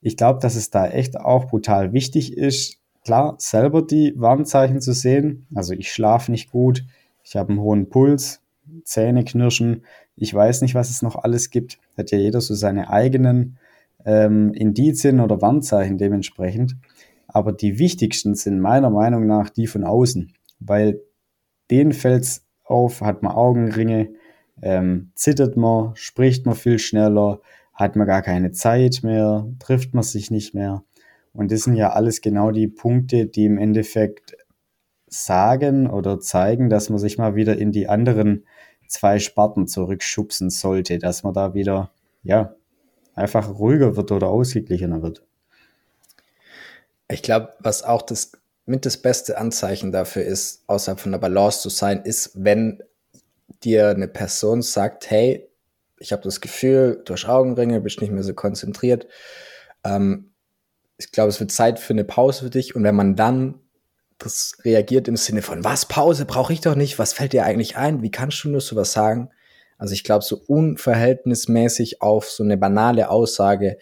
ich 0.02 0.18
glaube, 0.18 0.40
dass 0.40 0.56
es 0.56 0.70
da 0.70 0.88
echt 0.88 1.20
auch 1.20 1.46
brutal 1.46 1.94
wichtig 1.94 2.38
ist, 2.38 2.78
klar, 3.04 3.36
selber 3.38 3.82
die 3.82 4.14
Warnzeichen 4.18 4.82
zu 4.82 4.94
sehen. 4.94 5.48
Also 5.54 5.74
ich 5.74 5.92
schlafe 5.92 6.32
nicht 6.32 6.52
gut, 6.52 6.84
ich 7.24 7.36
habe 7.36 7.50
einen 7.50 7.62
hohen 7.62 7.90
Puls, 7.90 8.42
Zähne 8.84 9.24
knirschen, 9.24 9.84
ich 10.16 10.34
weiß 10.34 10.62
nicht, 10.62 10.76
was 10.76 10.90
es 10.90 11.02
noch 11.02 11.16
alles 11.16 11.50
gibt. 11.50 11.80
Hat 11.98 12.12
ja 12.12 12.18
jeder 12.18 12.42
so 12.42 12.54
seine 12.54 12.90
eigenen 12.90 13.58
ähm, 14.06 14.54
Indizien 14.54 15.20
oder 15.20 15.42
Warnzeichen 15.42 15.98
dementsprechend. 15.98 16.76
Aber 17.28 17.52
die 17.52 17.80
wichtigsten 17.80 18.36
sind 18.36 18.60
meiner 18.60 18.90
Meinung 18.90 19.26
nach 19.26 19.50
die 19.50 19.68
von 19.68 19.84
außen, 19.84 20.34
weil 20.60 21.02
denen 21.72 21.94
fällt's 21.94 22.46
auf, 22.64 23.02
hat 23.02 23.24
man 23.24 23.34
Augenringe, 23.34 24.10
ähm, 24.64 25.12
zittert 25.14 25.58
man, 25.58 25.96
spricht 25.96 26.46
man 26.46 26.56
viel 26.56 26.80
schneller, 26.80 27.42
hat 27.74 27.96
man 27.96 28.08
gar 28.08 28.22
keine 28.22 28.52
Zeit 28.52 29.02
mehr, 29.04 29.46
trifft 29.60 29.94
man 29.94 30.04
sich 30.04 30.32
nicht 30.32 30.54
mehr. 30.54 30.84
Und 31.34 31.52
das 31.52 31.62
sind 31.64 31.76
ja 31.76 31.92
alles 31.92 32.22
genau 32.22 32.52
die 32.52 32.68
Punkte, 32.68 33.26
die 33.26 33.46
im 33.46 33.58
Endeffekt 33.58 34.38
sagen 35.08 35.90
oder 35.90 36.20
zeigen, 36.20 36.70
dass 36.70 36.90
man 36.90 37.00
sich 37.00 37.18
mal 37.18 37.36
wieder 37.36 37.58
in 37.58 37.72
die 37.72 37.90
anderen 37.90 38.46
zwei 38.88 39.20
Sparten 39.20 39.68
zurückschubsen 39.68 40.50
sollte, 40.50 40.98
dass 40.98 41.24
man 41.24 41.34
da 41.34 41.54
wieder, 41.54 41.92
ja, 42.24 42.56
einfach 43.16 43.50
ruhiger 43.50 43.96
wird 43.96 44.12
oder 44.12 44.28
ausgeglichener 44.28 45.02
wird. 45.02 45.24
Ich 47.10 47.22
glaube, 47.22 47.50
was 47.60 47.84
auch 47.84 48.02
das 48.02 48.32
mit 48.66 48.86
das 48.86 48.98
beste 48.98 49.38
Anzeichen 49.38 49.92
dafür 49.92 50.24
ist, 50.24 50.64
außerhalb 50.68 51.00
von 51.00 51.12
der 51.12 51.20
Balance 51.20 51.62
zu 51.62 51.70
sein, 51.70 52.02
ist, 52.04 52.32
wenn 52.36 52.82
dir 53.64 53.90
eine 53.90 54.08
Person 54.08 54.62
sagt, 54.62 55.10
hey, 55.10 55.50
ich 56.00 56.12
habe 56.12 56.24
das 56.24 56.42
Gefühl, 56.42 57.02
du 57.06 57.14
hast 57.14 57.26
Augenringe, 57.26 57.82
bist 57.82 58.02
nicht 58.02 58.12
mehr 58.12 58.24
so 58.24 58.34
konzentriert. 58.34 59.08
Ähm, 59.84 60.32
ich 60.98 61.12
glaube, 61.12 61.30
es 61.30 61.40
wird 61.40 61.52
Zeit 61.52 61.80
für 61.80 61.94
eine 61.94 62.04
Pause 62.04 62.46
für 62.46 62.50
dich. 62.50 62.76
Und 62.76 62.84
wenn 62.84 62.96
man 62.96 63.16
dann 63.16 63.60
das 64.18 64.58
reagiert 64.64 65.08
im 65.08 65.18
Sinne 65.18 65.42
von, 65.42 65.64
was, 65.64 65.88
Pause 65.88 66.26
brauche 66.26 66.54
ich 66.54 66.62
doch 66.62 66.76
nicht, 66.76 67.00
was 67.00 67.14
fällt 67.14 67.34
dir 67.34 67.46
eigentlich 67.46 67.78
ein, 67.78 68.02
wie 68.02 68.12
kannst 68.12 68.44
du 68.44 68.50
nur 68.50 68.62
sowas 68.62 68.94
sagen? 68.94 69.30
Also 69.78 69.94
ich 69.94 70.04
glaube, 70.04 70.24
so 70.24 70.40
unverhältnismäßig 70.48 72.02
auf 72.02 72.30
so 72.30 72.44
eine 72.44 72.58
banale 72.58 73.10
Aussage 73.10 73.78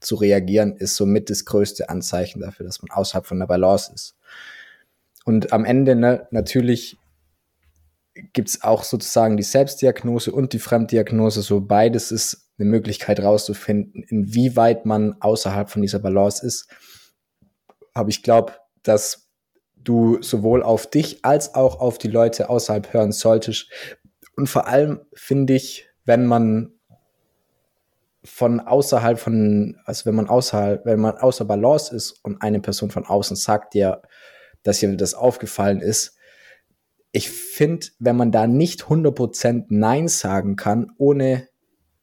zu 0.00 0.14
reagieren, 0.14 0.76
ist 0.76 0.94
somit 0.94 1.30
das 1.30 1.44
größte 1.44 1.88
Anzeichen 1.88 2.40
dafür, 2.40 2.64
dass 2.66 2.82
man 2.82 2.90
außerhalb 2.90 3.26
von 3.26 3.38
der 3.38 3.46
Balance 3.46 3.92
ist. 3.92 4.16
Und 5.24 5.52
am 5.52 5.64
Ende, 5.64 5.96
ne, 5.96 6.28
natürlich 6.30 6.98
gibt 8.32 8.48
es 8.48 8.62
auch 8.62 8.84
sozusagen 8.84 9.36
die 9.36 9.42
Selbstdiagnose 9.42 10.32
und 10.32 10.52
die 10.52 10.58
Fremddiagnose. 10.58 11.42
So 11.42 11.60
beides 11.60 12.10
ist 12.10 12.50
eine 12.58 12.68
Möglichkeit 12.68 13.20
rauszufinden, 13.20 14.02
inwieweit 14.02 14.86
man 14.86 15.16
außerhalb 15.20 15.70
von 15.70 15.82
dieser 15.82 15.98
Balance 15.98 16.44
ist. 16.46 16.68
Aber 17.92 18.08
ich 18.08 18.22
glaube, 18.22 18.54
dass 18.82 19.28
du 19.76 20.20
sowohl 20.22 20.62
auf 20.62 20.88
dich 20.88 21.24
als 21.24 21.54
auch 21.54 21.80
auf 21.80 21.98
die 21.98 22.08
Leute 22.08 22.48
außerhalb 22.50 22.92
hören 22.92 23.12
solltest. 23.12 23.70
Und 24.36 24.48
vor 24.48 24.66
allem 24.66 25.00
finde 25.14 25.54
ich, 25.54 25.88
wenn 26.04 26.26
man 26.26 26.72
von 28.24 28.60
außerhalb 28.60 29.18
von, 29.18 29.78
also 29.84 30.06
wenn 30.06 30.16
man 30.16 30.28
außerhalb, 30.28 30.84
wenn 30.84 31.00
man 31.00 31.16
außer 31.16 31.44
Balance 31.44 31.94
ist 31.94 32.24
und 32.24 32.42
eine 32.42 32.60
Person 32.60 32.90
von 32.90 33.06
außen 33.06 33.36
sagt 33.36 33.74
dir, 33.74 34.02
dass 34.62 34.82
ihr 34.82 34.96
das 34.96 35.14
aufgefallen 35.14 35.80
ist, 35.80 36.16
ich 37.12 37.30
finde, 37.30 37.86
wenn 37.98 38.16
man 38.16 38.32
da 38.32 38.46
nicht 38.46 38.84
100% 38.84 39.66
Nein 39.68 40.08
sagen 40.08 40.56
kann, 40.56 40.92
ohne 40.98 41.48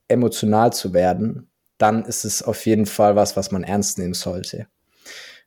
emotional 0.08 0.74
zu 0.74 0.94
werden, 0.94 1.50
dann 1.78 2.06
ist 2.06 2.24
es 2.24 2.42
auf 2.44 2.66
jeden 2.66 2.86
Fall 2.86 3.16
was, 3.16 3.36
was 3.36 3.52
man 3.52 3.64
ernst 3.64 3.98
nehmen 3.98 4.14
sollte. 4.14 4.68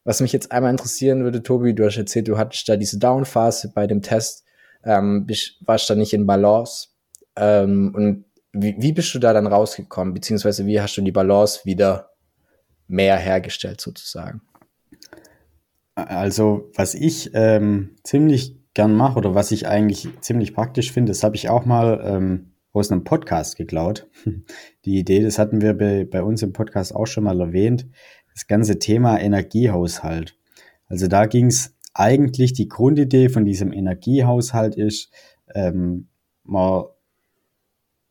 Was 0.04 0.20
mich 0.20 0.32
jetzt 0.32 0.52
einmal 0.52 0.70
interessieren 0.70 1.24
würde, 1.24 1.42
Tobi, 1.42 1.74
du 1.74 1.84
hast 1.84 1.96
erzählt, 1.96 2.28
du 2.28 2.38
hattest 2.38 2.68
da 2.68 2.76
diese 2.76 2.98
Down-Phase 2.98 3.72
bei 3.74 3.86
dem 3.86 4.02
Test, 4.02 4.44
ähm, 4.84 5.26
warst 5.60 5.90
da 5.90 5.94
nicht 5.94 6.12
in 6.12 6.26
Balance. 6.26 6.88
Ähm, 7.34 7.92
und 7.94 8.24
wie, 8.52 8.76
wie 8.78 8.92
bist 8.92 9.14
du 9.14 9.18
da 9.18 9.32
dann 9.32 9.46
rausgekommen, 9.46 10.14
beziehungsweise 10.14 10.66
wie 10.66 10.80
hast 10.80 10.96
du 10.96 11.02
die 11.02 11.12
Balance 11.12 11.60
wieder 11.64 12.10
mehr 12.86 13.16
hergestellt 13.16 13.80
sozusagen? 13.80 14.42
Also, 15.94 16.70
was 16.74 16.94
ich 16.94 17.30
ähm, 17.34 17.96
ziemlich 18.04 18.56
gern 18.76 18.94
mache 18.94 19.18
oder 19.18 19.34
was 19.34 19.50
ich 19.50 19.66
eigentlich 19.66 20.08
ziemlich 20.20 20.54
praktisch 20.54 20.92
finde, 20.92 21.10
das 21.10 21.24
habe 21.24 21.34
ich 21.34 21.48
auch 21.48 21.64
mal 21.64 22.00
ähm, 22.04 22.52
aus 22.72 22.92
einem 22.92 23.04
Podcast 23.04 23.56
geklaut. 23.56 24.08
Die 24.84 24.98
Idee, 24.98 25.22
das 25.22 25.38
hatten 25.38 25.62
wir 25.62 25.74
bei, 25.74 26.04
bei 26.04 26.22
uns 26.22 26.42
im 26.42 26.52
Podcast 26.52 26.94
auch 26.94 27.06
schon 27.06 27.24
mal 27.24 27.40
erwähnt, 27.40 27.88
das 28.32 28.46
ganze 28.46 28.78
Thema 28.78 29.18
Energiehaushalt. 29.18 30.38
Also 30.86 31.08
da 31.08 31.24
ging 31.24 31.46
es 31.46 31.74
eigentlich, 31.94 32.52
die 32.52 32.68
Grundidee 32.68 33.30
von 33.30 33.46
diesem 33.46 33.72
Energiehaushalt 33.72 34.76
ist, 34.76 35.10
ähm, 35.54 36.08
man 36.44 36.84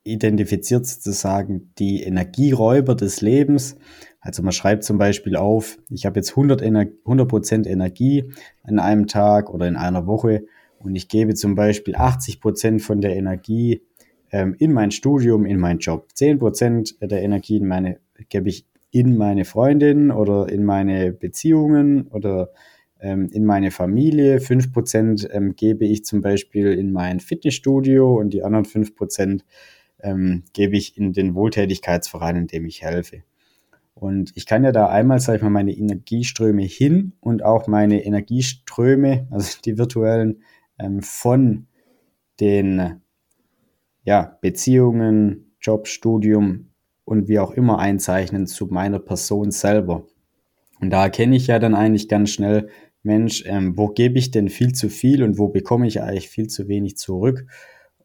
identifiziert 0.05 0.85
sozusagen 0.85 1.73
die 1.77 2.03
Energieräuber 2.03 2.95
des 2.95 3.21
Lebens. 3.21 3.75
Also 4.21 4.43
man 4.43 4.53
schreibt 4.53 4.83
zum 4.83 4.97
Beispiel 4.97 5.35
auf, 5.35 5.77
ich 5.89 6.05
habe 6.05 6.19
jetzt 6.19 6.31
100, 6.31 6.61
Ener 6.61 6.85
100 7.05 7.67
Energie 7.67 8.31
an 8.63 8.79
einem 8.79 9.07
Tag 9.07 9.49
oder 9.49 9.67
in 9.67 9.75
einer 9.75 10.07
Woche 10.07 10.45
und 10.79 10.95
ich 10.95 11.09
gebe 11.09 11.33
zum 11.33 11.55
Beispiel 11.55 11.95
80 11.95 12.39
Prozent 12.39 12.81
von 12.81 13.01
der 13.01 13.15
Energie 13.15 13.81
ähm, 14.31 14.55
in 14.59 14.71
mein 14.71 14.91
Studium, 14.91 15.45
in 15.45 15.59
meinen 15.59 15.79
Job. 15.79 16.07
10 16.13 16.39
Prozent 16.39 16.95
der 17.01 17.23
Energie 17.23 17.57
in 17.57 17.67
meine, 17.67 17.99
gebe 18.29 18.49
ich 18.49 18.67
in 18.91 19.17
meine 19.17 19.43
Freundin 19.43 20.11
oder 20.11 20.49
in 20.49 20.63
meine 20.63 21.11
Beziehungen 21.11 22.07
oder 22.07 22.51
ähm, 22.99 23.29
in 23.31 23.43
meine 23.43 23.71
Familie. 23.71 24.39
5 24.39 24.71
Prozent 24.71 25.27
ähm, 25.31 25.55
gebe 25.55 25.85
ich 25.85 26.05
zum 26.05 26.21
Beispiel 26.21 26.73
in 26.73 26.91
mein 26.91 27.19
Fitnessstudio 27.19 28.19
und 28.19 28.33
die 28.33 28.43
anderen 28.43 28.65
5 28.65 28.95
Prozent 28.95 29.43
ähm, 30.01 30.43
gebe 30.53 30.77
ich 30.77 30.97
in 30.97 31.13
den 31.13 31.35
Wohltätigkeitsverein, 31.35 32.35
in 32.35 32.47
dem 32.47 32.65
ich 32.65 32.81
helfe. 32.81 33.23
Und 33.93 34.33
ich 34.35 34.45
kann 34.45 34.63
ja 34.63 34.71
da 34.71 34.87
einmal, 34.87 35.19
sage 35.19 35.37
ich 35.37 35.43
mal, 35.43 35.49
meine 35.49 35.71
Energieströme 35.71 36.63
hin 36.63 37.13
und 37.21 37.43
auch 37.43 37.67
meine 37.67 38.03
Energieströme, 38.03 39.27
also 39.31 39.57
die 39.63 39.77
virtuellen, 39.77 40.43
ähm, 40.77 41.01
von 41.01 41.67
den 42.41 43.01
ja, 44.03 44.37
Beziehungen, 44.41 45.55
Job, 45.61 45.87
Studium 45.87 46.71
und 47.05 47.27
wie 47.27 47.39
auch 47.39 47.51
immer 47.51 47.79
einzeichnen 47.79 48.47
zu 48.47 48.67
meiner 48.67 48.99
Person 48.99 49.51
selber. 49.51 50.05
Und 50.81 50.89
da 50.89 51.03
erkenne 51.03 51.35
ich 51.35 51.47
ja 51.47 51.59
dann 51.59 51.73
eigentlich 51.73 52.09
ganz 52.09 52.31
schnell, 52.31 52.69
Mensch, 53.01 53.43
ähm, 53.45 53.77
wo 53.77 53.87
gebe 53.89 54.17
ich 54.17 54.31
denn 54.31 54.49
viel 54.49 54.73
zu 54.73 54.89
viel 54.89 55.23
und 55.23 55.37
wo 55.37 55.47
bekomme 55.47 55.87
ich 55.87 56.01
eigentlich 56.01 56.27
viel 56.27 56.47
zu 56.47 56.67
wenig 56.67 56.97
zurück? 56.97 57.45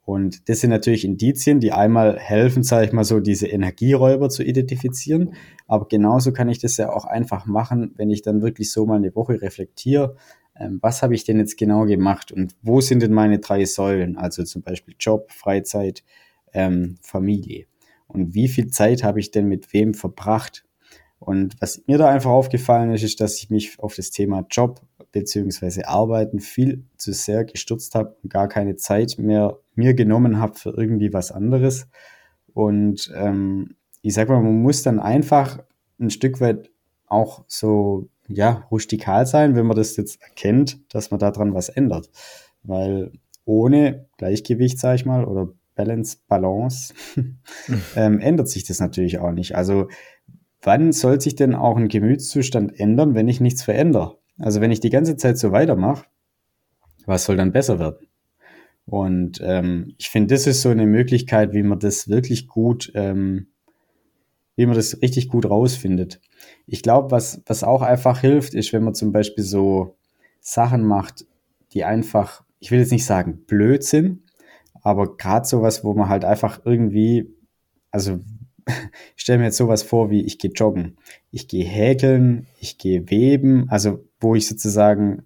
Und 0.05 0.49
das 0.49 0.61
sind 0.61 0.71
natürlich 0.71 1.05
Indizien, 1.05 1.61
die 1.61 1.73
einmal 1.73 2.19
helfen, 2.19 2.63
sage 2.63 2.87
ich 2.87 2.93
mal 2.93 3.05
so, 3.05 3.21
diese 3.21 3.47
Energieräuber 3.47 4.29
zu 4.29 4.43
identifizieren. 4.43 5.35
Aber 5.67 5.87
genauso 5.89 6.33
kann 6.33 6.49
ich 6.49 6.59
das 6.59 6.77
ja 6.79 6.93
auch 6.93 7.05
einfach 7.05 7.47
machen, 7.47 7.93
wenn 7.97 8.11
ich 8.11 8.23
dann 8.23 8.43
wirklich 8.43 8.73
so 8.73 8.87
mal 8.87 8.97
eine 8.97 9.15
Woche 9.15 9.41
reflektiere. 9.41 10.17
Ähm, 10.57 10.79
was 10.83 11.03
habe 11.03 11.15
ich 11.15 11.25
denn 11.25 11.39
jetzt 11.39 11.57
genau 11.57 11.85
gemacht 11.85 12.33
und 12.33 12.57
wo 12.63 12.81
sind 12.81 13.03
denn 13.03 13.13
meine 13.13 13.39
drei 13.39 13.65
Säulen? 13.65 14.17
Also 14.17 14.43
zum 14.45 14.63
Beispiel 14.63 14.95
Job, 14.99 15.31
Freizeit, 15.33 16.03
ähm, 16.53 16.97
Familie. 17.03 17.67
Und 18.09 18.35
wie 18.35 18.49
viel 18.49 18.69
Zeit 18.69 19.05
habe 19.05 19.21
ich 19.21 19.31
denn 19.31 19.47
mit 19.47 19.73
wem 19.73 19.95
verbracht? 19.95 20.65
Und 21.19 21.57
was 21.61 21.83
mir 21.87 21.99
da 21.99 22.09
einfach 22.09 22.31
aufgefallen 22.31 22.93
ist, 22.93 23.03
ist, 23.03 23.21
dass 23.21 23.37
ich 23.37 23.51
mich 23.51 23.79
auf 23.79 23.95
das 23.95 24.11
Thema 24.11 24.47
Job 24.51 24.81
beziehungsweise 25.13 25.89
Arbeiten 25.89 26.41
viel 26.41 26.85
zu 26.97 27.13
sehr 27.13 27.45
gestürzt 27.45 27.95
habe 27.95 28.17
und 28.23 28.31
gar 28.31 28.49
keine 28.49 28.77
Zeit 28.77 29.17
mehr 29.19 29.59
mir 29.75 29.95
genommen 29.95 30.39
habe 30.39 30.55
für 30.55 30.71
irgendwie 30.71 31.13
was 31.13 31.33
anderes. 31.33 31.89
Und 32.53 33.13
ähm, 33.15 33.77
ich 34.03 34.15
sag 34.15 34.29
mal, 34.29 34.41
man 34.41 34.63
muss 34.63 34.83
dann 34.83 35.01
einfach 35.01 35.63
ein 35.99 36.11
Stück 36.11 36.41
weit 36.41 36.71
auch 37.07 37.45
so, 37.49 38.09
ja, 38.29 38.67
rustikal 38.71 39.27
sein, 39.27 39.57
wenn 39.57 39.67
man 39.67 39.77
das 39.77 39.97
jetzt 39.97 40.23
erkennt, 40.23 40.81
dass 40.95 41.11
man 41.11 41.19
daran 41.19 41.55
was 41.55 41.69
ändert. 41.69 42.11
Weil 42.63 43.13
ohne 43.45 44.07
Gleichgewicht, 44.17 44.79
sag 44.79 44.95
ich 44.95 45.07
mal, 45.07 45.25
oder 45.25 45.49
Balance, 45.75 46.19
Balance, 46.29 46.95
ähm, 47.97 48.21
ändert 48.21 48.49
sich 48.49 48.65
das 48.65 48.81
natürlich 48.81 49.19
auch 49.19 49.33
nicht. 49.33 49.57
Also 49.57 49.89
wann 50.63 50.93
soll 50.93 51.21
sich 51.21 51.35
denn 51.35 51.55
auch 51.55 51.77
ein 51.77 51.89
Gemütszustand 51.89 52.79
ändern, 52.79 53.15
wenn 53.15 53.29
ich 53.29 53.41
nichts 53.41 53.63
verändere? 53.63 54.20
Also 54.41 54.61
wenn 54.61 54.71
ich 54.71 54.81
die 54.81 54.91
ganze 54.91 55.17
Zeit 55.17 55.39
so 55.39 55.53
weitermache, 55.53 56.07
was 57.07 57.25
soll 57.25 57.37
dann 57.37 57.53
besser 57.53 57.79
werden? 57.79 58.07
Und 58.87 59.41
ähm, 59.43 59.95
ich 59.99 60.11
finde, 60.11 60.35
das 60.35 60.47
ist 60.47 60.63
so 60.63 60.71
eine 60.71 60.87
Möglichkeit, 60.87 61.53
wie 61.53 61.63
man 61.63 61.79
das 61.79 62.09
wirklich 62.09 62.49
gut, 62.49 62.91
ähm, 62.95 63.49
wie 64.57 64.67
man 64.67 64.75
das 64.75 65.01
richtig 65.01 65.29
gut 65.29 65.49
rausfindet. 65.49 66.21
Ich 66.67 66.83
glaube, 66.83 67.11
was, 67.11 67.43
was 67.47 67.63
auch 67.63 67.83
einfach 67.83 68.21
hilft, 68.21 68.55
ist, 68.55 68.73
wenn 68.73 68.83
man 68.83 68.95
zum 68.95 69.13
Beispiel 69.13 69.45
so 69.45 69.97
Sachen 70.41 70.85
macht, 70.85 71.27
die 71.73 71.85
einfach, 71.85 72.43
ich 72.59 72.71
will 72.71 72.81
jetzt 72.81 72.93
nicht 72.93 73.05
sagen 73.05 73.45
blöd 73.47 73.85
sind, 73.85 74.23
aber 74.83 75.17
gerade 75.17 75.47
sowas, 75.47 75.85
wo 75.85 75.95
man 75.95 76.09
halt 76.09 76.25
einfach 76.25 76.63
irgendwie, 76.65 77.33
also 77.91 78.19
ich 78.67 79.23
stelle 79.23 79.39
mir 79.39 79.45
jetzt 79.47 79.59
sowas 79.59 79.83
vor, 79.83 80.11
wie 80.11 80.23
ich 80.23 80.39
gehe 80.39 80.51
joggen, 80.51 80.97
ich 81.31 81.47
gehe 81.47 81.65
häkeln, 81.65 82.47
ich 82.59 82.79
gehe 82.79 83.09
weben, 83.11 83.69
also 83.69 84.05
wo 84.21 84.35
ich 84.35 84.47
sozusagen 84.47 85.25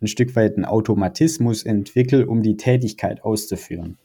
ein 0.00 0.06
Stück 0.06 0.36
weit 0.36 0.56
einen 0.56 0.64
Automatismus 0.64 1.64
entwickle, 1.64 2.26
um 2.26 2.42
die 2.42 2.56
Tätigkeit 2.56 3.24
auszuführen. 3.24 3.98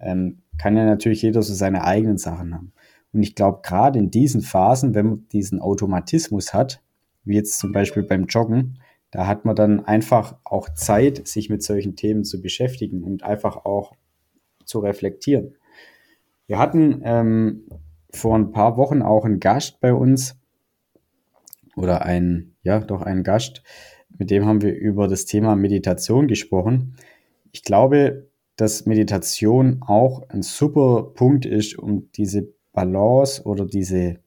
Ähm, 0.00 0.42
kann 0.58 0.76
ja 0.76 0.84
natürlich 0.84 1.22
jeder 1.22 1.42
so 1.42 1.54
seine 1.54 1.84
eigenen 1.84 2.18
Sachen 2.18 2.54
haben. 2.54 2.72
Und 3.12 3.22
ich 3.22 3.34
glaube, 3.34 3.60
gerade 3.62 3.98
in 3.98 4.10
diesen 4.10 4.42
Phasen, 4.42 4.94
wenn 4.94 5.06
man 5.06 5.28
diesen 5.32 5.60
Automatismus 5.60 6.52
hat, 6.52 6.82
wie 7.24 7.34
jetzt 7.34 7.58
zum 7.58 7.72
Beispiel 7.72 8.02
beim 8.02 8.26
Joggen, 8.26 8.80
da 9.10 9.26
hat 9.26 9.44
man 9.44 9.56
dann 9.56 9.84
einfach 9.84 10.36
auch 10.44 10.68
Zeit, 10.74 11.26
sich 11.26 11.48
mit 11.48 11.62
solchen 11.62 11.96
Themen 11.96 12.24
zu 12.24 12.42
beschäftigen 12.42 13.02
und 13.02 13.22
einfach 13.22 13.64
auch 13.64 13.94
zu 14.64 14.80
reflektieren. 14.80 15.56
Wir 16.46 16.58
hatten 16.58 17.00
ähm, 17.04 17.68
vor 18.10 18.36
ein 18.36 18.52
paar 18.52 18.76
Wochen 18.76 19.02
auch 19.02 19.24
einen 19.24 19.40
Gast 19.40 19.80
bei 19.80 19.94
uns 19.94 20.38
oder 21.78 22.02
ein, 22.04 22.54
ja, 22.62 22.80
doch 22.80 23.02
einen 23.02 23.22
Gast, 23.22 23.62
mit 24.16 24.30
dem 24.30 24.46
haben 24.46 24.62
wir 24.62 24.74
über 24.74 25.08
das 25.08 25.26
Thema 25.26 25.54
Meditation 25.56 26.26
gesprochen. 26.26 26.96
Ich 27.52 27.62
glaube, 27.62 28.28
dass 28.56 28.86
Meditation 28.86 29.82
auch 29.86 30.28
ein 30.28 30.42
super 30.42 31.12
Punkt 31.14 31.46
ist, 31.46 31.78
um 31.78 32.10
diese 32.12 32.48
Balance 32.72 33.42
oder 33.44 33.64
diese, 33.64 34.18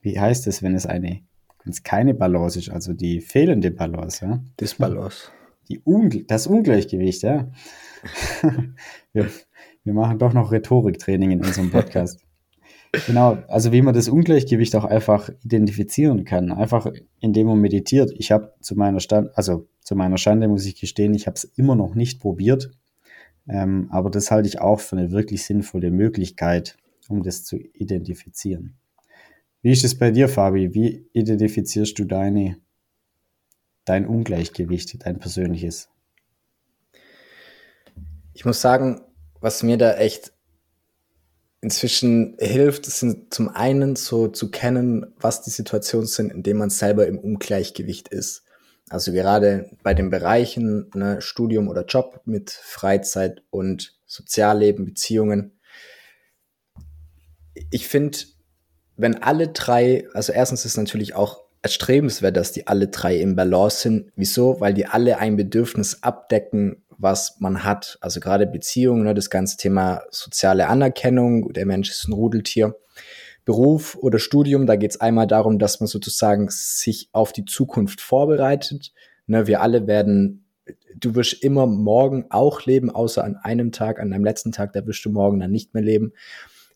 wie 0.00 0.18
heißt 0.18 0.46
es, 0.46 0.62
wenn 0.62 0.74
es 0.74 0.86
eine, 0.86 1.20
wenn 1.62 1.72
es 1.72 1.82
keine 1.82 2.14
Balance 2.14 2.58
ist, 2.58 2.70
also 2.70 2.92
die 2.92 3.20
fehlende 3.20 3.70
Balance, 3.70 4.24
ja? 4.24 4.40
Disbalance. 4.60 5.30
Die 5.68 5.80
Ungl 5.80 6.24
das 6.24 6.46
Ungleichgewicht, 6.46 7.22
ja. 7.22 7.50
wir, 9.12 9.30
wir 9.82 9.92
machen 9.92 10.18
doch 10.18 10.32
noch 10.32 10.52
Rhetoriktraining 10.52 11.32
in 11.32 11.40
unserem 11.40 11.70
Podcast. 11.70 12.23
Genau, 13.06 13.38
also 13.48 13.72
wie 13.72 13.82
man 13.82 13.94
das 13.94 14.08
Ungleichgewicht 14.08 14.74
auch 14.76 14.84
einfach 14.84 15.30
identifizieren 15.42 16.24
kann, 16.24 16.52
einfach 16.52 16.90
indem 17.20 17.48
man 17.48 17.60
meditiert. 17.60 18.12
Ich 18.16 18.32
habe 18.32 18.52
zu 18.60 18.76
meiner 18.76 19.00
Stand, 19.00 19.36
also 19.36 19.66
zu 19.80 19.96
meiner 19.96 20.18
Schande 20.18 20.48
muss 20.48 20.66
ich 20.66 20.80
gestehen, 20.80 21.14
ich 21.14 21.26
habe 21.26 21.34
es 21.34 21.44
immer 21.44 21.76
noch 21.76 21.94
nicht 21.94 22.20
probiert, 22.20 22.70
ähm, 23.48 23.88
aber 23.90 24.10
das 24.10 24.30
halte 24.30 24.48
ich 24.48 24.60
auch 24.60 24.80
für 24.80 24.96
eine 24.96 25.10
wirklich 25.10 25.44
sinnvolle 25.44 25.90
Möglichkeit, 25.90 26.76
um 27.08 27.22
das 27.22 27.44
zu 27.44 27.56
identifizieren. 27.56 28.76
Wie 29.62 29.72
ist 29.72 29.84
es 29.84 29.98
bei 29.98 30.10
dir, 30.10 30.28
Fabi? 30.28 30.74
Wie 30.74 31.06
identifizierst 31.14 31.98
du 31.98 32.04
deine, 32.04 32.58
dein 33.86 34.06
Ungleichgewicht, 34.06 35.06
dein 35.06 35.18
persönliches? 35.18 35.88
Ich 38.34 38.44
muss 38.44 38.60
sagen, 38.60 39.00
was 39.40 39.62
mir 39.62 39.78
da 39.78 39.94
echt 39.94 40.33
inzwischen 41.64 42.36
hilft, 42.38 42.84
sind 42.84 43.32
zum 43.32 43.48
einen 43.48 43.96
so 43.96 44.28
zu 44.28 44.50
kennen, 44.50 45.14
was 45.18 45.42
die 45.42 45.50
Situationen 45.50 46.06
sind, 46.06 46.30
in 46.30 46.42
denen 46.42 46.58
man 46.58 46.68
selber 46.68 47.06
im 47.06 47.18
Ungleichgewicht 47.18 48.08
ist. 48.08 48.44
Also 48.90 49.12
gerade 49.12 49.70
bei 49.82 49.94
den 49.94 50.10
Bereichen 50.10 50.90
ne, 50.94 51.22
Studium 51.22 51.68
oder 51.68 51.86
Job 51.86 52.20
mit 52.26 52.50
Freizeit 52.50 53.42
und 53.48 53.98
Sozialleben, 54.04 54.84
Beziehungen. 54.84 55.58
Ich 57.70 57.88
finde, 57.88 58.18
wenn 58.96 59.22
alle 59.22 59.48
drei, 59.48 60.06
also 60.12 60.34
erstens 60.34 60.66
ist 60.66 60.76
natürlich 60.76 61.14
auch 61.14 61.44
erstrebenswert, 61.62 62.36
dass 62.36 62.52
die 62.52 62.66
alle 62.66 62.88
drei 62.88 63.16
im 63.16 63.36
Balance 63.36 63.80
sind. 63.80 64.12
Wieso? 64.16 64.60
Weil 64.60 64.74
die 64.74 64.84
alle 64.84 65.16
ein 65.16 65.36
Bedürfnis 65.36 66.02
abdecken, 66.02 66.83
was 66.98 67.36
man 67.40 67.64
hat. 67.64 67.98
Also 68.00 68.20
gerade 68.20 68.46
Beziehungen, 68.46 69.04
ne, 69.04 69.14
das 69.14 69.30
ganze 69.30 69.56
Thema 69.56 70.02
soziale 70.10 70.68
Anerkennung, 70.68 71.52
der 71.52 71.66
Mensch 71.66 71.90
ist 71.90 72.08
ein 72.08 72.12
Rudeltier. 72.12 72.76
Beruf 73.44 73.96
oder 74.00 74.18
Studium, 74.18 74.66
da 74.66 74.76
geht 74.76 74.92
es 74.92 75.00
einmal 75.00 75.26
darum, 75.26 75.58
dass 75.58 75.80
man 75.80 75.86
sozusagen 75.86 76.48
sich 76.50 77.10
auf 77.12 77.32
die 77.32 77.44
Zukunft 77.44 78.00
vorbereitet. 78.00 78.92
Ne, 79.26 79.46
wir 79.46 79.60
alle 79.60 79.86
werden, 79.86 80.46
du 80.96 81.14
wirst 81.14 81.42
immer 81.42 81.66
morgen 81.66 82.26
auch 82.30 82.64
leben, 82.64 82.90
außer 82.90 83.22
an 83.22 83.36
einem 83.36 83.72
Tag, 83.72 84.00
an 84.00 84.10
deinem 84.10 84.24
letzten 84.24 84.52
Tag, 84.52 84.72
da 84.72 84.86
wirst 84.86 85.04
du 85.04 85.10
morgen 85.10 85.40
dann 85.40 85.50
nicht 85.50 85.74
mehr 85.74 85.82
leben. 85.82 86.12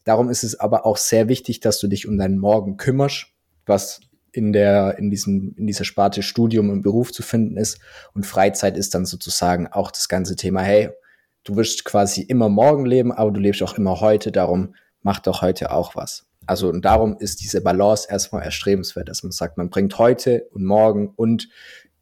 Darum 0.05 0.29
ist 0.29 0.43
es 0.43 0.59
aber 0.59 0.87
auch 0.87 0.97
sehr 0.97 1.29
wichtig, 1.29 1.61
dass 1.61 1.81
du 1.81 1.89
dich 1.89 2.07
um 2.07 2.17
deinen 2.19 2.39
Morgen 2.39 2.77
kümmerst, 2.77 3.27
was 3.67 4.01
in 4.39 4.53
der, 4.53 4.97
in 4.99 5.11
diesem, 5.11 5.55
in 5.57 5.67
dieser 5.67 5.85
Sparte 5.85 6.23
Studium 6.23 6.71
und 6.71 6.83
Beruf 6.83 7.11
zu 7.13 7.23
finden 7.23 7.57
ist. 7.57 7.81
Und 8.15 8.25
Freizeit 8.25 8.77
ist 8.77 8.95
dann 8.95 9.05
sozusagen 9.05 9.67
auch 9.67 9.91
das 9.91 10.09
ganze 10.09 10.37
Thema, 10.37 10.63
hey, 10.63 10.91
du 11.43 11.57
wirst 11.57 11.85
quasi 11.85 12.23
immer 12.23 12.49
morgen 12.49 12.87
leben, 12.87 13.11
aber 13.11 13.33
du 13.33 13.41
lebst 13.41 13.63
auch 13.65 13.77
immer 13.77 14.01
heute, 14.01 14.31
darum 14.31 14.77
mach 15.03 15.19
doch 15.19 15.43
heute 15.43 15.73
auch 15.73 15.97
was. 15.97 16.27
Also 16.47 16.69
und 16.69 16.85
darum 16.85 17.17
ist 17.19 17.43
diese 17.43 17.61
Balance 17.61 18.07
erstmal 18.09 18.45
erstrebenswert, 18.45 19.09
dass 19.09 19.25
man 19.25 19.33
sagt, 19.33 19.59
man 19.59 19.71
bringt 19.71 19.99
heute 19.99 20.47
und 20.53 20.65
morgen 20.65 21.09
und 21.17 21.49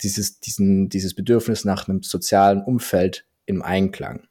dieses, 0.03 0.41
diesen, 0.41 0.91
dieses 0.91 1.15
Bedürfnis 1.15 1.65
nach 1.65 1.89
einem 1.89 2.03
sozialen 2.03 2.63
Umfeld 2.63 3.25
im 3.47 3.63
Einklang. 3.63 4.29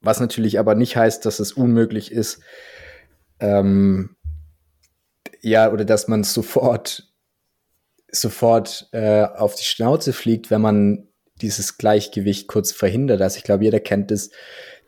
Was 0.00 0.20
natürlich 0.20 0.60
aber 0.60 0.76
nicht 0.76 0.96
heißt, 0.96 1.26
dass 1.26 1.40
es 1.40 1.52
unmöglich 1.52 2.12
ist, 2.12 2.40
ähm, 3.40 4.16
ja, 5.42 5.70
oder 5.72 5.84
dass 5.84 6.08
man 6.08 6.24
sofort, 6.24 7.12
sofort 8.10 8.88
äh, 8.92 9.24
auf 9.24 9.54
die 9.54 9.64
Schnauze 9.64 10.12
fliegt, 10.12 10.50
wenn 10.50 10.60
man 10.60 11.08
dieses 11.40 11.76
Gleichgewicht 11.78 12.46
kurz 12.46 12.72
verhindert. 12.72 13.20
Also 13.20 13.38
ich 13.38 13.44
glaube, 13.44 13.64
jeder 13.64 13.80
kennt 13.80 14.10
es, 14.10 14.30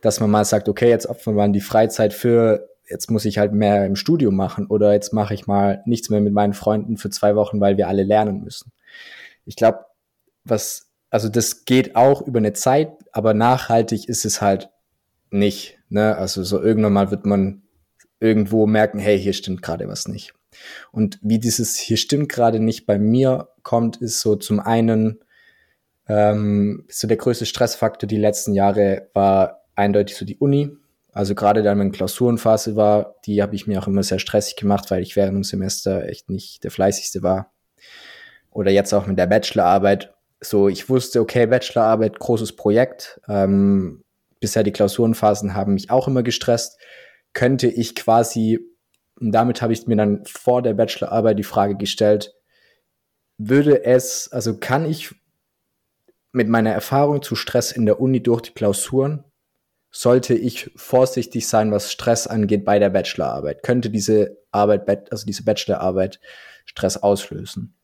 dass 0.01 0.19
man 0.19 0.31
mal 0.31 0.45
sagt, 0.45 0.69
okay, 0.69 0.89
jetzt 0.89 1.07
opfern 1.07 1.35
wir 1.35 1.47
die 1.49 1.61
Freizeit 1.61 2.13
für, 2.13 2.69
jetzt 2.89 3.11
muss 3.11 3.25
ich 3.25 3.37
halt 3.37 3.51
mehr 3.51 3.85
im 3.85 3.95
Studio 3.95 4.31
machen 4.31 4.67
oder 4.67 4.93
jetzt 4.93 5.11
mache 5.13 5.33
ich 5.33 5.47
mal 5.47 5.81
nichts 5.85 6.09
mehr 6.09 6.21
mit 6.21 6.33
meinen 6.33 6.53
Freunden 6.53 6.97
für 6.97 7.09
zwei 7.09 7.35
Wochen, 7.35 7.59
weil 7.59 7.77
wir 7.77 7.87
alle 7.87 8.03
lernen 8.03 8.41
müssen. 8.41 8.71
Ich 9.45 9.55
glaube, 9.55 9.79
was, 10.43 10.89
also 11.09 11.27
das 11.27 11.65
geht 11.65 11.95
auch 11.95 12.21
über 12.21 12.39
eine 12.39 12.53
Zeit, 12.53 12.93
aber 13.11 13.33
nachhaltig 13.33 14.07
ist 14.07 14.25
es 14.25 14.41
halt 14.41 14.69
nicht. 15.31 15.79
Ne? 15.89 16.15
Also 16.15 16.43
so 16.43 16.61
irgendwann 16.61 16.93
mal 16.93 17.11
wird 17.11 17.25
man 17.25 17.63
irgendwo 18.19 18.67
merken, 18.67 18.99
hey, 18.99 19.19
hier 19.19 19.33
stimmt 19.33 19.61
gerade 19.61 19.87
was 19.87 20.07
nicht. 20.07 20.33
Und 20.91 21.19
wie 21.21 21.39
dieses 21.39 21.75
hier 21.75 21.97
stimmt 21.97 22.29
gerade 22.29 22.59
nicht 22.59 22.85
bei 22.85 22.99
mir 22.99 23.49
kommt, 23.63 23.97
ist 23.97 24.21
so 24.21 24.35
zum 24.35 24.59
einen 24.59 25.19
ähm, 26.07 26.85
so 26.89 27.07
der 27.07 27.17
größte 27.17 27.45
Stressfaktor 27.45 28.07
die 28.07 28.17
letzten 28.17 28.53
Jahre 28.53 29.09
war 29.13 29.65
eindeutig 29.75 30.15
so 30.15 30.25
die 30.25 30.37
Uni. 30.37 30.71
Also 31.11 31.33
gerade 31.33 31.63
da 31.63 31.77
wenn 31.77 31.91
Klausurenphase 31.91 32.75
war, 32.75 33.15
die 33.25 33.41
habe 33.41 33.55
ich 33.55 33.67
mir 33.67 33.81
auch 33.81 33.87
immer 33.87 34.03
sehr 34.03 34.19
stressig 34.19 34.55
gemacht, 34.57 34.91
weil 34.91 35.01
ich 35.01 35.15
während 35.15 35.35
dem 35.35 35.43
Semester 35.43 36.07
echt 36.07 36.29
nicht 36.29 36.63
der 36.63 36.71
fleißigste 36.71 37.23
war. 37.23 37.53
Oder 38.51 38.71
jetzt 38.71 38.93
auch 38.93 39.07
mit 39.07 39.17
der 39.17 39.27
Bachelorarbeit. 39.27 40.13
So, 40.41 40.67
ich 40.67 40.89
wusste, 40.89 41.21
okay, 41.21 41.47
Bachelorarbeit, 41.47 42.19
großes 42.19 42.55
Projekt. 42.55 43.19
Ähm, 43.27 44.03
bisher 44.39 44.63
die 44.63 44.71
Klausurenphasen 44.71 45.53
haben 45.53 45.73
mich 45.73 45.89
auch 45.89 46.07
immer 46.07 46.21
gestresst. 46.21 46.77
Könnte 47.33 47.67
ich 47.67 47.95
quasi 47.95 48.59
und 49.19 49.31
damit 49.31 49.61
habe 49.61 49.73
ich 49.73 49.87
mir 49.87 49.95
dann 49.95 50.25
vor 50.25 50.61
der 50.61 50.73
Bachelorarbeit 50.73 51.39
die 51.39 51.43
Frage 51.43 51.75
gestellt, 51.75 52.33
würde 53.37 53.83
es, 53.85 54.31
also 54.31 54.57
kann 54.57 54.85
ich 54.85 55.15
mit 56.31 56.49
meiner 56.49 56.71
Erfahrung 56.71 57.21
zu 57.21 57.35
Stress 57.35 57.71
in 57.71 57.85
der 57.85 57.99
Uni 57.99 58.21
durch 58.21 58.41
die 58.41 58.53
Klausuren, 58.53 59.23
sollte 59.89 60.33
ich 60.33 60.71
vorsichtig 60.75 61.47
sein, 61.47 61.71
was 61.71 61.89
Stress 61.89 62.27
angeht 62.27 62.65
bei 62.65 62.79
der 62.79 62.89
Bachelorarbeit? 62.89 63.63
Könnte 63.63 63.89
diese 63.89 64.37
Arbeit, 64.51 65.09
also 65.11 65.25
diese 65.25 65.45
Bachelorarbeit 65.45 66.19
Stress 66.65 66.97
auslösen? 66.97 67.75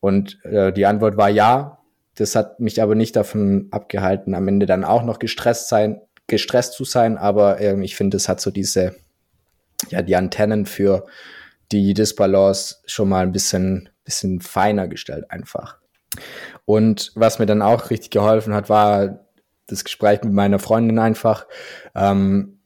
Und 0.00 0.42
äh, 0.44 0.72
die 0.72 0.86
Antwort 0.86 1.18
war 1.18 1.28
ja. 1.28 1.78
Das 2.14 2.34
hat 2.36 2.60
mich 2.60 2.80
aber 2.80 2.94
nicht 2.94 3.16
davon 3.16 3.68
abgehalten, 3.72 4.34
am 4.34 4.48
Ende 4.48 4.64
dann 4.64 4.84
auch 4.84 5.02
noch 5.02 5.18
gestresst 5.18 5.68
sein, 5.68 6.00
gestresst 6.26 6.72
zu 6.72 6.84
sein. 6.84 7.18
Aber 7.18 7.60
ähm, 7.60 7.82
ich 7.82 7.96
finde, 7.96 8.16
es 8.16 8.28
hat 8.28 8.40
so 8.40 8.50
diese 8.50 8.94
ja, 9.90 10.02
die 10.02 10.16
Antennen 10.16 10.66
für 10.66 11.06
die 11.72 11.94
Disbalance 11.94 12.76
schon 12.86 13.08
mal 13.08 13.22
ein 13.22 13.32
bisschen, 13.32 13.88
bisschen 14.04 14.40
feiner 14.40 14.88
gestellt 14.88 15.30
einfach. 15.30 15.78
Und 16.64 17.12
was 17.14 17.38
mir 17.38 17.46
dann 17.46 17.62
auch 17.62 17.90
richtig 17.90 18.10
geholfen 18.10 18.54
hat, 18.54 18.68
war 18.68 19.26
das 19.66 19.84
Gespräch 19.84 20.22
mit 20.22 20.32
meiner 20.32 20.58
Freundin 20.58 20.98
einfach, 20.98 21.46
ähm, 21.94 22.60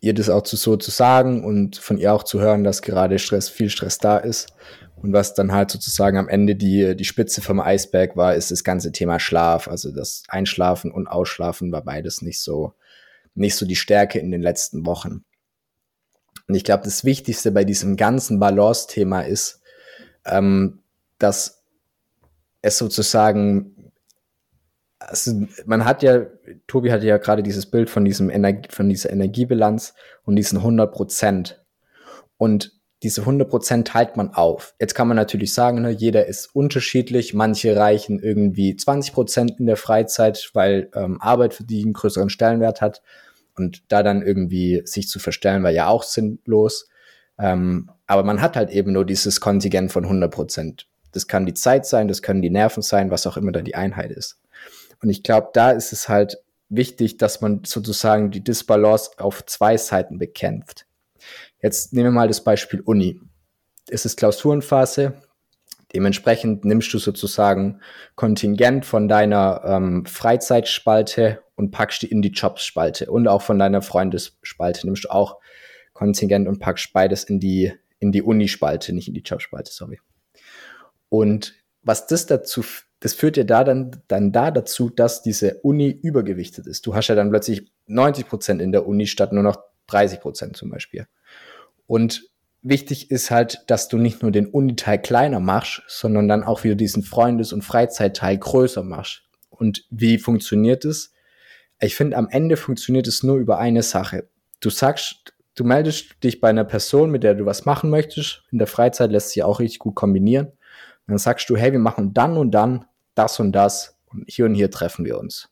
ihr 0.00 0.14
das 0.14 0.30
auch 0.30 0.42
zu, 0.42 0.56
so 0.56 0.76
zu 0.76 0.90
sagen 0.90 1.44
und 1.44 1.76
von 1.76 1.98
ihr 1.98 2.14
auch 2.14 2.22
zu 2.22 2.40
hören, 2.40 2.64
dass 2.64 2.82
gerade 2.82 3.18
Stress, 3.18 3.48
viel 3.48 3.68
Stress 3.68 3.98
da 3.98 4.16
ist. 4.16 4.48
Und 4.96 5.12
was 5.12 5.34
dann 5.34 5.52
halt 5.52 5.70
sozusagen 5.70 6.18
am 6.18 6.28
Ende 6.28 6.56
die, 6.56 6.94
die 6.94 7.04
Spitze 7.04 7.42
vom 7.42 7.60
Eisberg 7.60 8.16
war, 8.16 8.34
ist 8.34 8.50
das 8.50 8.64
ganze 8.64 8.92
Thema 8.92 9.18
Schlaf. 9.18 9.68
Also 9.68 9.92
das 9.92 10.24
Einschlafen 10.28 10.90
und 10.90 11.06
Ausschlafen 11.06 11.72
war 11.72 11.82
beides 11.82 12.22
nicht 12.22 12.40
so, 12.40 12.74
nicht 13.34 13.56
so 13.56 13.66
die 13.66 13.76
Stärke 13.76 14.18
in 14.18 14.30
den 14.30 14.42
letzten 14.42 14.84
Wochen. 14.86 15.24
Und 16.50 16.56
ich 16.56 16.64
glaube, 16.64 16.82
das 16.82 17.04
Wichtigste 17.04 17.52
bei 17.52 17.62
diesem 17.62 17.96
ganzen 17.96 18.40
Balance-Thema 18.40 19.20
ist, 19.20 19.62
ähm, 20.26 20.80
dass 21.20 21.62
es 22.60 22.76
sozusagen, 22.76 23.92
also 24.98 25.46
man 25.64 25.84
hat 25.84 26.02
ja, 26.02 26.26
Tobi 26.66 26.90
hatte 26.90 27.06
ja 27.06 27.18
gerade 27.18 27.44
dieses 27.44 27.66
Bild 27.66 27.88
von 27.88 28.04
diesem 28.04 28.30
Energie, 28.30 28.68
von 28.68 28.88
dieser 28.88 29.10
Energiebilanz 29.10 29.94
und 30.24 30.34
diesen 30.34 30.58
100 30.58 30.92
Prozent. 30.92 31.64
Und 32.36 32.72
diese 33.04 33.20
100 33.20 33.48
Prozent 33.48 33.86
teilt 33.86 34.16
man 34.16 34.34
auf. 34.34 34.74
Jetzt 34.80 34.96
kann 34.96 35.06
man 35.06 35.16
natürlich 35.16 35.54
sagen, 35.54 35.82
ne, 35.82 35.90
jeder 35.90 36.26
ist 36.26 36.52
unterschiedlich. 36.52 37.32
Manche 37.32 37.76
reichen 37.76 38.18
irgendwie 38.18 38.74
20 38.74 39.14
Prozent 39.14 39.60
in 39.60 39.66
der 39.66 39.76
Freizeit, 39.76 40.50
weil 40.52 40.90
ähm, 40.96 41.20
Arbeit 41.20 41.54
für 41.54 41.62
die 41.62 41.84
einen 41.84 41.92
größeren 41.92 42.28
Stellenwert 42.28 42.80
hat. 42.80 43.02
Und 43.56 43.82
da 43.88 44.02
dann 44.02 44.22
irgendwie 44.22 44.82
sich 44.84 45.08
zu 45.08 45.18
verstellen, 45.18 45.62
war 45.62 45.70
ja 45.70 45.88
auch 45.88 46.02
sinnlos. 46.02 46.88
Ähm, 47.38 47.90
aber 48.06 48.22
man 48.22 48.40
hat 48.40 48.56
halt 48.56 48.70
eben 48.70 48.92
nur 48.92 49.04
dieses 49.04 49.40
Kontingent 49.40 49.92
von 49.92 50.04
100 50.04 50.32
Prozent. 50.32 50.86
Das 51.12 51.26
kann 51.26 51.46
die 51.46 51.54
Zeit 51.54 51.86
sein, 51.86 52.08
das 52.08 52.22
können 52.22 52.42
die 52.42 52.50
Nerven 52.50 52.82
sein, 52.82 53.10
was 53.10 53.26
auch 53.26 53.36
immer 53.36 53.52
dann 53.52 53.64
die 53.64 53.74
Einheit 53.74 54.10
ist. 54.10 54.40
Und 55.02 55.10
ich 55.10 55.22
glaube, 55.22 55.48
da 55.52 55.70
ist 55.70 55.92
es 55.92 56.08
halt 56.08 56.38
wichtig, 56.68 57.16
dass 57.16 57.40
man 57.40 57.62
sozusagen 57.64 58.30
die 58.30 58.44
Disbalance 58.44 59.10
auf 59.18 59.44
zwei 59.46 59.76
Seiten 59.76 60.18
bekämpft. 60.18 60.86
Jetzt 61.60 61.92
nehmen 61.92 62.08
wir 62.08 62.12
mal 62.12 62.28
das 62.28 62.44
Beispiel 62.44 62.80
Uni. 62.80 63.20
Es 63.88 64.04
ist 64.04 64.16
Klausurenphase. 64.16 65.14
Dementsprechend 65.92 66.64
nimmst 66.64 66.94
du 66.94 66.98
sozusagen 66.98 67.80
Kontingent 68.14 68.86
von 68.86 69.08
deiner 69.08 69.62
ähm, 69.64 70.06
Freizeitspalte 70.06 71.42
und 71.60 71.70
packst 71.70 72.00
die 72.00 72.06
in 72.06 72.22
die 72.22 72.30
Jobs-Spalte. 72.30 73.10
Und 73.10 73.28
auch 73.28 73.42
von 73.42 73.58
deiner 73.58 73.82
Freundesspalte 73.82 74.86
nimmst 74.86 75.04
du 75.04 75.10
auch 75.10 75.38
Kontingent 75.92 76.48
und 76.48 76.58
packst 76.58 76.94
beides 76.94 77.24
in 77.24 77.38
die, 77.38 77.72
in 77.98 78.12
die 78.12 78.22
Uni-Spalte, 78.22 78.94
nicht 78.94 79.08
in 79.08 79.14
die 79.14 79.20
Jobspalte, 79.20 79.70
sorry. 79.70 80.00
Und 81.10 81.54
was 81.82 82.06
das 82.06 82.24
dazu, 82.24 82.64
das 83.00 83.12
führt 83.12 83.36
ja 83.36 83.44
da 83.44 83.62
dann, 83.62 84.02
dann 84.08 84.32
da 84.32 84.50
dazu, 84.50 84.88
dass 84.88 85.22
diese 85.22 85.60
Uni 85.62 85.90
übergewichtet 85.90 86.66
ist. 86.66 86.86
Du 86.86 86.94
hast 86.94 87.08
ja 87.08 87.14
dann 87.14 87.28
plötzlich 87.28 87.70
90 87.86 88.26
Prozent 88.26 88.62
in 88.62 88.72
der 88.72 88.86
Uni 88.86 89.06
statt 89.06 89.34
nur 89.34 89.42
noch 89.42 89.58
30 89.88 90.20
Prozent 90.20 90.56
zum 90.56 90.70
Beispiel. 90.70 91.06
Und 91.86 92.22
wichtig 92.62 93.10
ist 93.10 93.30
halt, 93.30 93.64
dass 93.66 93.88
du 93.88 93.98
nicht 93.98 94.22
nur 94.22 94.30
den 94.30 94.46
Uni-Teil 94.46 95.02
kleiner 95.02 95.40
machst, 95.40 95.82
sondern 95.88 96.26
dann 96.26 96.44
auch 96.44 96.64
wieder 96.64 96.76
diesen 96.76 97.02
Freundes- 97.02 97.52
und 97.52 97.62
Freizeitteil 97.62 98.38
größer 98.38 98.82
machst. 98.82 99.24
Und 99.50 99.84
wie 99.90 100.16
funktioniert 100.16 100.86
es? 100.86 101.12
Ich 101.80 101.96
finde, 101.96 102.16
am 102.16 102.28
Ende 102.28 102.56
funktioniert 102.56 103.06
es 103.06 103.22
nur 103.22 103.36
über 103.36 103.58
eine 103.58 103.82
Sache. 103.82 104.28
Du 104.60 104.70
sagst, 104.70 105.32
du 105.54 105.64
meldest 105.64 106.22
dich 106.22 106.40
bei 106.40 106.50
einer 106.50 106.64
Person, 106.64 107.10
mit 107.10 107.22
der 107.22 107.34
du 107.34 107.46
was 107.46 107.64
machen 107.64 107.90
möchtest. 107.90 108.42
In 108.52 108.58
der 108.58 108.66
Freizeit 108.66 109.10
lässt 109.10 109.30
sich 109.30 109.42
auch 109.42 109.60
richtig 109.60 109.78
gut 109.78 109.94
kombinieren. 109.94 110.46
Und 110.46 111.08
dann 111.08 111.18
sagst 111.18 111.48
du, 111.48 111.56
hey, 111.56 111.72
wir 111.72 111.78
machen 111.78 112.12
dann 112.12 112.36
und 112.36 112.50
dann 112.50 112.84
das 113.14 113.40
und 113.40 113.52
das 113.52 113.96
und 114.12 114.24
hier 114.28 114.44
und 114.44 114.54
hier 114.54 114.70
treffen 114.70 115.04
wir 115.04 115.18
uns. 115.18 115.48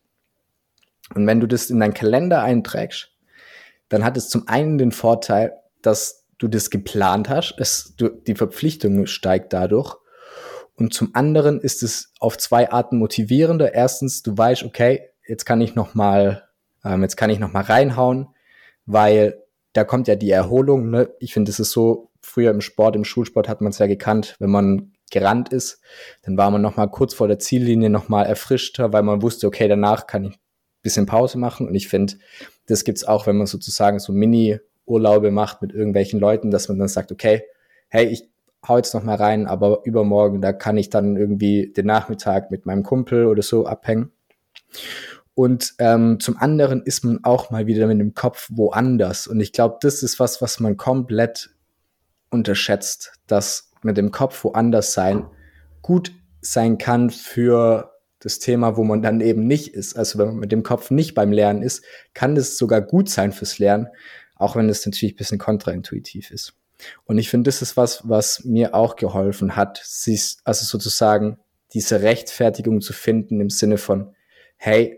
Und 1.15 1.27
wenn 1.27 1.41
du 1.41 1.47
das 1.47 1.71
in 1.71 1.81
deinen 1.81 1.95
Kalender 1.95 2.43
einträgst, 2.43 3.11
dann 3.89 4.05
hat 4.05 4.17
es 4.19 4.29
zum 4.29 4.47
einen 4.47 4.77
den 4.77 4.93
Vorteil, 4.93 5.55
dass 5.81 6.27
du 6.37 6.49
das 6.49 6.71
geplant 6.71 7.29
hast, 7.29 7.55
es, 7.59 7.95
du, 7.97 8.11
die 8.11 8.35
Verpflichtung 8.35 9.07
steigt 9.07 9.53
dadurch. 9.53 9.97
Und 10.75 10.95
zum 10.95 11.15
anderen 11.15 11.61
ist 11.61 11.83
es 11.83 12.13
auf 12.21 12.39
zwei 12.39 12.71
Arten 12.71 12.99
motivierender. 12.99 13.75
Erstens, 13.75 14.23
du 14.23 14.37
weißt, 14.37 14.63
okay, 14.63 15.09
jetzt 15.29 15.45
kann 15.45 15.61
ich 15.61 15.75
noch 15.75 15.95
mal, 15.95 16.49
ähm, 16.85 17.03
jetzt 17.03 17.17
kann 17.17 17.31
ich 17.31 17.39
noch 17.39 17.53
mal 17.53 17.63
reinhauen, 17.63 18.29
weil 18.87 19.43
da 19.73 19.85
kommt 19.85 20.09
ja 20.09 20.17
die 20.17 20.31
Erholung. 20.31 20.91
Ne? 20.91 21.11
Ich 21.21 21.33
finde, 21.33 21.51
es 21.51 21.61
ist 21.61 21.71
so, 21.71 22.11
früher 22.21 22.51
im 22.51 22.61
Sport, 22.61 22.97
im 22.97 23.05
Schulsport 23.05 23.49
hat 23.49 23.61
man 23.61 23.71
es 23.71 23.79
ja 23.79 23.87
gekannt, 23.87 24.37
wenn 24.39 24.51
man 24.51 24.93
gerannt 25.11 25.51
ist, 25.51 25.81
dann 26.23 26.37
war 26.37 26.51
man 26.51 26.61
noch 26.61 26.77
mal 26.77 26.89
kurz 26.89 27.15
vor 27.15 27.29
der 27.29 27.39
Ziellinie 27.39 27.89
noch 27.89 28.09
mal 28.09 28.25
erfrischter, 28.25 28.93
weil 28.93 29.03
man 29.03 29.23
wusste, 29.23 29.47
okay, 29.47 29.69
danach 29.69 30.07
kann 30.07 30.25
ich 30.25 30.39
bisschen 30.83 31.07
Pause 31.07 31.39
machen. 31.39 31.67
Und 31.67 31.75
ich 31.75 31.89
finde, 31.89 32.15
das 32.67 32.85
gibt's 32.85 33.05
auch, 33.05 33.27
wenn 33.27 33.37
man 33.37 33.47
sozusagen 33.47 33.99
so 33.99 34.13
Mini-Urlaube 34.13 35.31
macht 35.31 35.63
mit 35.63 35.73
irgendwelchen 35.73 36.21
Leuten, 36.21 36.51
dass 36.51 36.69
man 36.69 36.79
dann 36.79 36.89
sagt, 36.89 37.11
okay, 37.11 37.43
hey, 37.89 38.07
ich 38.07 38.29
hau 38.67 38.77
jetzt 38.77 38.95
noch 38.95 39.03
mal 39.03 39.17
rein, 39.17 39.47
aber 39.47 39.81
übermorgen, 39.85 40.41
da 40.41 40.53
kann 40.53 40.77
ich 40.77 40.91
dann 40.91 41.17
irgendwie 41.17 41.73
den 41.73 41.87
Nachmittag 41.87 42.51
mit 42.51 42.67
meinem 42.67 42.83
Kumpel 42.83 43.27
oder 43.27 43.43
so 43.43 43.67
abhängen. 43.67 44.13
Und 45.39 45.77
ähm, 45.79 46.19
zum 46.19 46.37
anderen 46.37 46.83
ist 46.83 47.05
man 47.05 47.23
auch 47.23 47.51
mal 47.53 47.69
wieder 47.69 47.87
mit 47.87 48.01
dem 48.01 48.13
Kopf 48.13 48.49
woanders. 48.53 49.29
Und 49.29 49.39
ich 49.39 49.53
glaube, 49.53 49.77
das 49.81 50.03
ist 50.03 50.19
was, 50.19 50.43
was 50.43 50.59
man 50.59 50.77
komplett 50.77 51.51
unterschätzt, 52.29 53.13
dass 53.29 53.71
mit 53.83 53.97
dem 53.97 54.11
Kopf 54.11 54.43
woanders 54.43 54.95
sein 54.95 55.27
gut 55.81 56.11
sein 56.41 56.77
kann 56.77 57.11
für 57.11 57.93
das 58.19 58.41
Thema, 58.41 58.77
wo 58.77 58.83
man 58.83 59.01
dann 59.01 59.21
eben 59.21 59.47
nicht 59.47 59.75
ist. 59.75 59.97
Also 59.97 60.19
wenn 60.19 60.27
man 60.27 60.39
mit 60.39 60.51
dem 60.51 60.65
Kopf 60.65 60.91
nicht 60.91 61.15
beim 61.15 61.31
Lernen 61.31 61.63
ist, 61.63 61.85
kann 62.15 62.35
das 62.35 62.59
sogar 62.59 62.81
gut 62.81 63.09
sein 63.09 63.31
fürs 63.31 63.61
Lernen, 63.61 63.87
auch 64.35 64.57
wenn 64.57 64.69
es 64.69 64.85
natürlich 64.85 65.15
ein 65.15 65.19
bisschen 65.19 65.39
kontraintuitiv 65.39 66.33
ist. 66.33 66.55
Und 67.05 67.17
ich 67.17 67.31
finde, 67.31 67.47
das 67.47 67.63
ist 67.63 67.77
was, 67.77 68.09
was 68.09 68.43
mir 68.45 68.75
auch 68.75 68.97
geholfen 68.97 69.55
hat, 69.55 69.81
sich, 69.85 70.39
also 70.43 70.65
sozusagen 70.65 71.39
diese 71.75 72.03
Rechtfertigung 72.03 72.81
zu 72.81 72.93
finden 72.93 73.41
im 73.41 73.51
Sinne 73.51 73.79
von, 73.79 74.17
hey, 74.57 74.98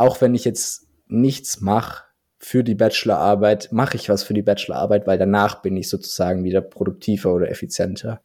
auch 0.00 0.20
wenn 0.20 0.34
ich 0.34 0.44
jetzt 0.44 0.86
nichts 1.08 1.60
mache 1.60 2.04
für 2.38 2.64
die 2.64 2.74
Bachelorarbeit, 2.74 3.68
mache 3.70 3.96
ich 3.96 4.08
was 4.08 4.22
für 4.22 4.32
die 4.32 4.42
Bachelorarbeit, 4.42 5.06
weil 5.06 5.18
danach 5.18 5.60
bin 5.60 5.76
ich 5.76 5.90
sozusagen 5.90 6.42
wieder 6.42 6.62
produktiver 6.62 7.34
oder 7.34 7.50
effizienter. 7.50 8.22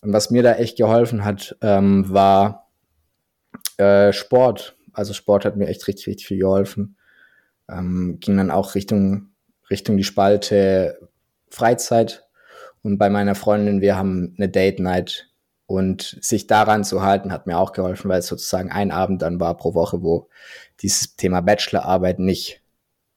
Und 0.00 0.12
was 0.12 0.30
mir 0.30 0.44
da 0.44 0.54
echt 0.54 0.78
geholfen 0.78 1.24
hat, 1.24 1.56
ähm, 1.60 2.04
war 2.08 2.70
äh, 3.78 4.12
Sport. 4.12 4.76
Also 4.92 5.12
Sport 5.12 5.44
hat 5.44 5.56
mir 5.56 5.66
echt 5.66 5.88
richtig, 5.88 6.06
richtig 6.06 6.28
viel 6.28 6.38
geholfen. 6.38 6.96
Ähm, 7.68 8.18
ging 8.20 8.36
dann 8.36 8.52
auch 8.52 8.76
Richtung, 8.76 9.30
Richtung 9.70 9.96
die 9.96 10.04
Spalte 10.04 11.00
Freizeit. 11.50 12.28
Und 12.82 12.98
bei 12.98 13.10
meiner 13.10 13.34
Freundin, 13.34 13.80
wir 13.80 13.96
haben 13.96 14.34
eine 14.36 14.48
Date 14.48 14.78
Night. 14.78 15.24
Und 15.66 16.16
sich 16.22 16.46
daran 16.46 16.82
zu 16.82 17.02
halten, 17.02 17.30
hat 17.30 17.46
mir 17.46 17.58
auch 17.58 17.72
geholfen, 17.72 18.08
weil 18.08 18.20
es 18.20 18.26
sozusagen 18.26 18.70
ein 18.70 18.90
Abend 18.90 19.20
dann 19.20 19.38
war 19.38 19.54
pro 19.54 19.74
Woche, 19.74 20.02
wo 20.02 20.30
dieses 20.80 21.16
Thema 21.16 21.40
Bachelorarbeit 21.40 22.18
nicht, 22.18 22.62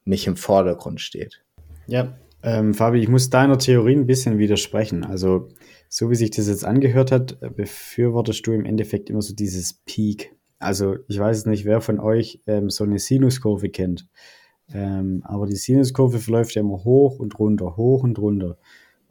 nicht 0.06 0.28
im 0.28 0.36
Vordergrund 0.36 1.02
steht. 1.02 1.44
Ja, 1.88 2.18
ähm, 2.44 2.74
Fabi, 2.74 3.00
ich 3.00 3.08
muss 3.08 3.30
deiner 3.30 3.58
Theorie 3.58 3.96
ein 3.96 4.08
bisschen 4.08 4.38
widersprechen. 4.38 5.04
Also, 5.04 5.50
so 5.90 6.10
wie 6.10 6.16
sich 6.16 6.32
das 6.32 6.48
jetzt 6.48 6.66
angehört 6.66 7.12
hat, 7.12 7.40
befürwortest 7.56 8.46
du 8.48 8.54
im 8.54 8.66
Endeffekt 8.66 9.10
immer 9.10 9.22
so 9.22 9.36
dieses 9.36 9.74
Peak. 9.86 10.36
Also 10.58 10.98
ich 11.08 11.20
weiß 11.20 11.48
nicht, 11.48 11.66
wer 11.66 11.82
von 11.82 12.00
euch 12.00 12.40
ähm, 12.46 12.70
so 12.70 12.84
eine 12.84 13.00
Sinuskurve 13.00 13.70
kennt. 13.70 14.08
Ähm, 14.74 15.22
aber 15.26 15.48
die 15.48 15.56
Sinuskurve 15.56 16.20
verläuft 16.20 16.56
ja 16.56 16.62
immer 16.62 16.84
hoch 16.84 17.20
und 17.20 17.38
runter, 17.40 17.76
hoch 17.78 18.04
und 18.04 18.18
runter. 18.20 18.58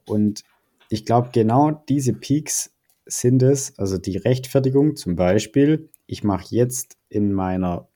Und 0.07 0.43
ich 0.89 1.05
glaube, 1.05 1.31
genau 1.33 1.83
diese 1.89 2.15
Peaks 2.15 2.73
sind 3.05 3.43
es, 3.43 3.79
also 3.79 3.99
die 3.99 4.17
Rechtfertigung 4.17 4.97
zum 4.97 5.17
Beispiel, 5.17 5.91
ich 6.07 6.25
mache 6.25 6.55
jetzt 6.55 6.97
in 7.09 7.33
meiner, 7.33 7.89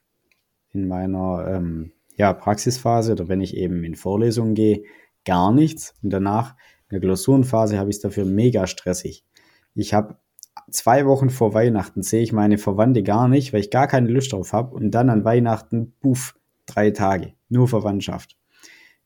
in 0.75 0.87
meiner 0.87 1.45
ähm, 1.47 1.91
ja, 2.17 2.33
Praxisphase 2.33 3.13
oder 3.13 3.27
wenn 3.27 3.41
ich 3.41 3.55
eben 3.57 3.83
in 3.83 3.95
Vorlesungen 3.95 4.53
gehe, 4.53 4.83
gar 5.25 5.51
nichts. 5.51 5.95
Und 6.01 6.11
danach 6.11 6.55
in 6.89 6.95
der 6.95 6.99
Klausurenphase 6.99 7.77
habe 7.77 7.89
ich 7.89 7.97
es 7.97 8.01
dafür 8.01 8.25
mega 8.25 8.67
stressig. 8.67 9.25
Ich 9.73 9.93
habe 9.93 10.17
zwei 10.69 11.05
Wochen 11.05 11.29
vor 11.29 11.53
Weihnachten 11.53 12.03
sehe 12.03 12.21
ich 12.21 12.31
meine 12.31 12.57
Verwandte 12.57 13.03
gar 13.03 13.27
nicht, 13.27 13.53
weil 13.53 13.59
ich 13.59 13.71
gar 13.71 13.87
keine 13.87 14.09
Lust 14.09 14.33
drauf 14.33 14.53
habe. 14.53 14.75
Und 14.75 14.91
dann 14.91 15.09
an 15.09 15.25
Weihnachten, 15.25 15.93
puff, 15.99 16.35
drei 16.65 16.91
Tage, 16.91 17.33
nur 17.49 17.67
Verwandtschaft. 17.67 18.37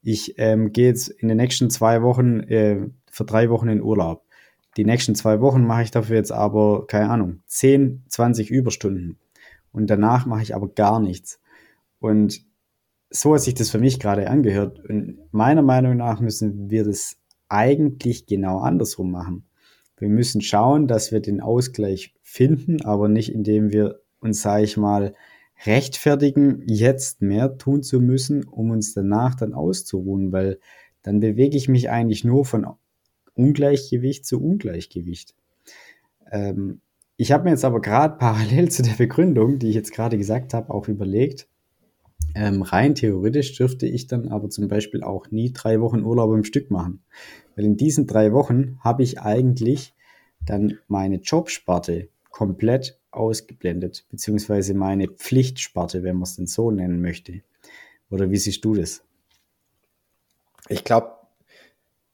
Ich 0.02 0.36
ähm, 0.38 0.72
gehe 0.72 0.88
jetzt 0.88 1.10
in 1.10 1.28
den 1.28 1.38
nächsten 1.38 1.70
zwei 1.70 2.02
Wochen 2.02 2.42
äh, 2.42 2.88
für 3.12 3.26
drei 3.26 3.50
Wochen 3.50 3.68
in 3.68 3.82
Urlaub. 3.82 4.24
Die 4.78 4.86
nächsten 4.86 5.16
zwei 5.16 5.42
Wochen 5.42 5.66
mache 5.66 5.84
ich 5.84 5.92
dafür 5.92 6.16
jetzt 6.16 6.32
aber, 6.32 6.86
keine 6.88 7.10
Ahnung, 7.10 7.42
10, 7.48 8.04
20 8.08 8.50
Überstunden. 8.50 9.18
Und 9.72 9.90
danach 9.90 10.26
mache 10.26 10.44
ich 10.44 10.56
aber 10.56 10.70
gar 10.70 11.00
nichts. 11.00 11.40
Und 12.00 12.46
so 13.10 13.34
hat 13.34 13.42
sich 13.42 13.56
das 13.56 13.70
für 13.70 13.80
mich 13.80 14.00
gerade 14.00 14.30
angehört. 14.30 14.80
Und 14.88 15.20
meiner 15.32 15.62
Meinung 15.62 15.98
nach 15.98 16.20
müssen 16.20 16.70
wir 16.70 16.84
das 16.84 17.18
eigentlich 17.48 18.26
genau 18.26 18.60
andersrum 18.60 19.12
machen. 19.12 19.46
Wir 19.98 20.10
müssen 20.10 20.42
schauen, 20.42 20.88
dass 20.88 21.12
wir 21.12 21.20
den 21.20 21.42
Ausgleich 21.42 22.14
finden, 22.22 22.82
aber 22.86 23.10
nicht 23.10 23.34
indem 23.34 23.72
wir 23.72 24.00
uns, 24.22 24.42
sage 24.42 24.64
ich 24.64 24.78
mal, 24.78 25.14
rechtfertigen, 25.66 26.64
jetzt 26.68 27.22
mehr 27.22 27.58
tun 27.58 27.84
zu 27.84 28.00
müssen, 28.00 28.46
um 28.46 28.72
uns 28.72 28.94
danach 28.94 29.36
dann 29.36 29.54
auszuruhen, 29.54 30.32
weil 30.32 30.60
dann 31.02 31.20
bewege 31.20 31.58
ich 31.58 31.68
mich 31.68 31.90
eigentlich 31.90 32.24
nur 32.24 32.46
von 32.46 32.66
Ungleichgewicht 33.34 34.26
zu 34.26 34.42
Ungleichgewicht. 34.42 35.36
Ähm, 36.32 36.80
ich 37.18 37.34
habe 37.34 37.44
mir 37.44 37.50
jetzt 37.50 37.66
aber 37.66 37.82
gerade 37.82 38.16
parallel 38.18 38.70
zu 38.70 38.84
der 38.84 38.94
Begründung, 38.94 39.60
die 39.60 39.68
ich 39.68 39.76
jetzt 39.76 39.92
gerade 39.92 40.18
gesagt 40.18 40.54
habe, 40.54 40.74
auch 40.74 40.88
überlegt, 40.88 41.49
ähm, 42.36 42.62
rein 42.62 42.96
theoretisch 42.96 43.56
dürfte 43.58 43.88
ich 43.88 44.08
dann 44.08 44.30
aber 44.30 44.50
zum 44.50 44.68
Beispiel 44.68 45.04
auch 45.04 45.32
nie 45.32 45.52
drei 45.52 45.82
Wochen 45.82 46.04
Urlaub 46.04 46.34
im 46.34 46.44
Stück 46.44 46.72
machen. 46.72 47.02
Weil 47.56 47.66
in 47.66 47.78
diesen 47.78 48.08
drei 48.08 48.34
Wochen 48.34 48.78
habe 48.82 49.04
ich 49.04 49.20
eigentlich 49.20 49.94
dann 50.46 50.78
meine 50.88 51.18
Jobsparte 51.18 52.10
komplett 52.30 53.00
ausgeblendet, 53.12 54.06
beziehungsweise 54.10 54.74
meine 54.74 55.08
Pflichtsparte, 55.08 56.04
wenn 56.04 56.16
man 56.16 56.24
es 56.24 56.36
denn 56.36 56.48
so 56.48 56.72
nennen 56.72 57.02
möchte. 57.02 57.42
Oder 58.10 58.32
wie 58.32 58.38
siehst 58.38 58.64
du 58.64 58.76
das? 58.76 59.02
Ich 60.68 60.84
glaube, 60.84 61.12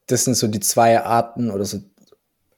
das 0.08 0.24
sind 0.24 0.36
so 0.36 0.48
die 0.48 0.60
zwei 0.60 1.02
Arten 1.02 1.50
oder 1.50 1.66
so 1.66 1.82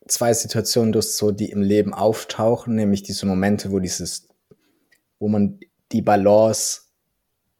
zwei 0.08 0.34
Situationen, 0.34 1.00
so, 1.02 1.32
die 1.32 1.50
im 1.50 1.62
Leben 1.62 1.94
auftauchen, 1.94 2.76
nämlich 2.76 3.04
diese 3.04 3.26
Momente, 3.26 3.72
wo 3.72 3.80
dieses, 3.80 4.28
wo 5.20 5.28
man 5.28 5.60
die 5.92 6.02
Balance 6.02 6.82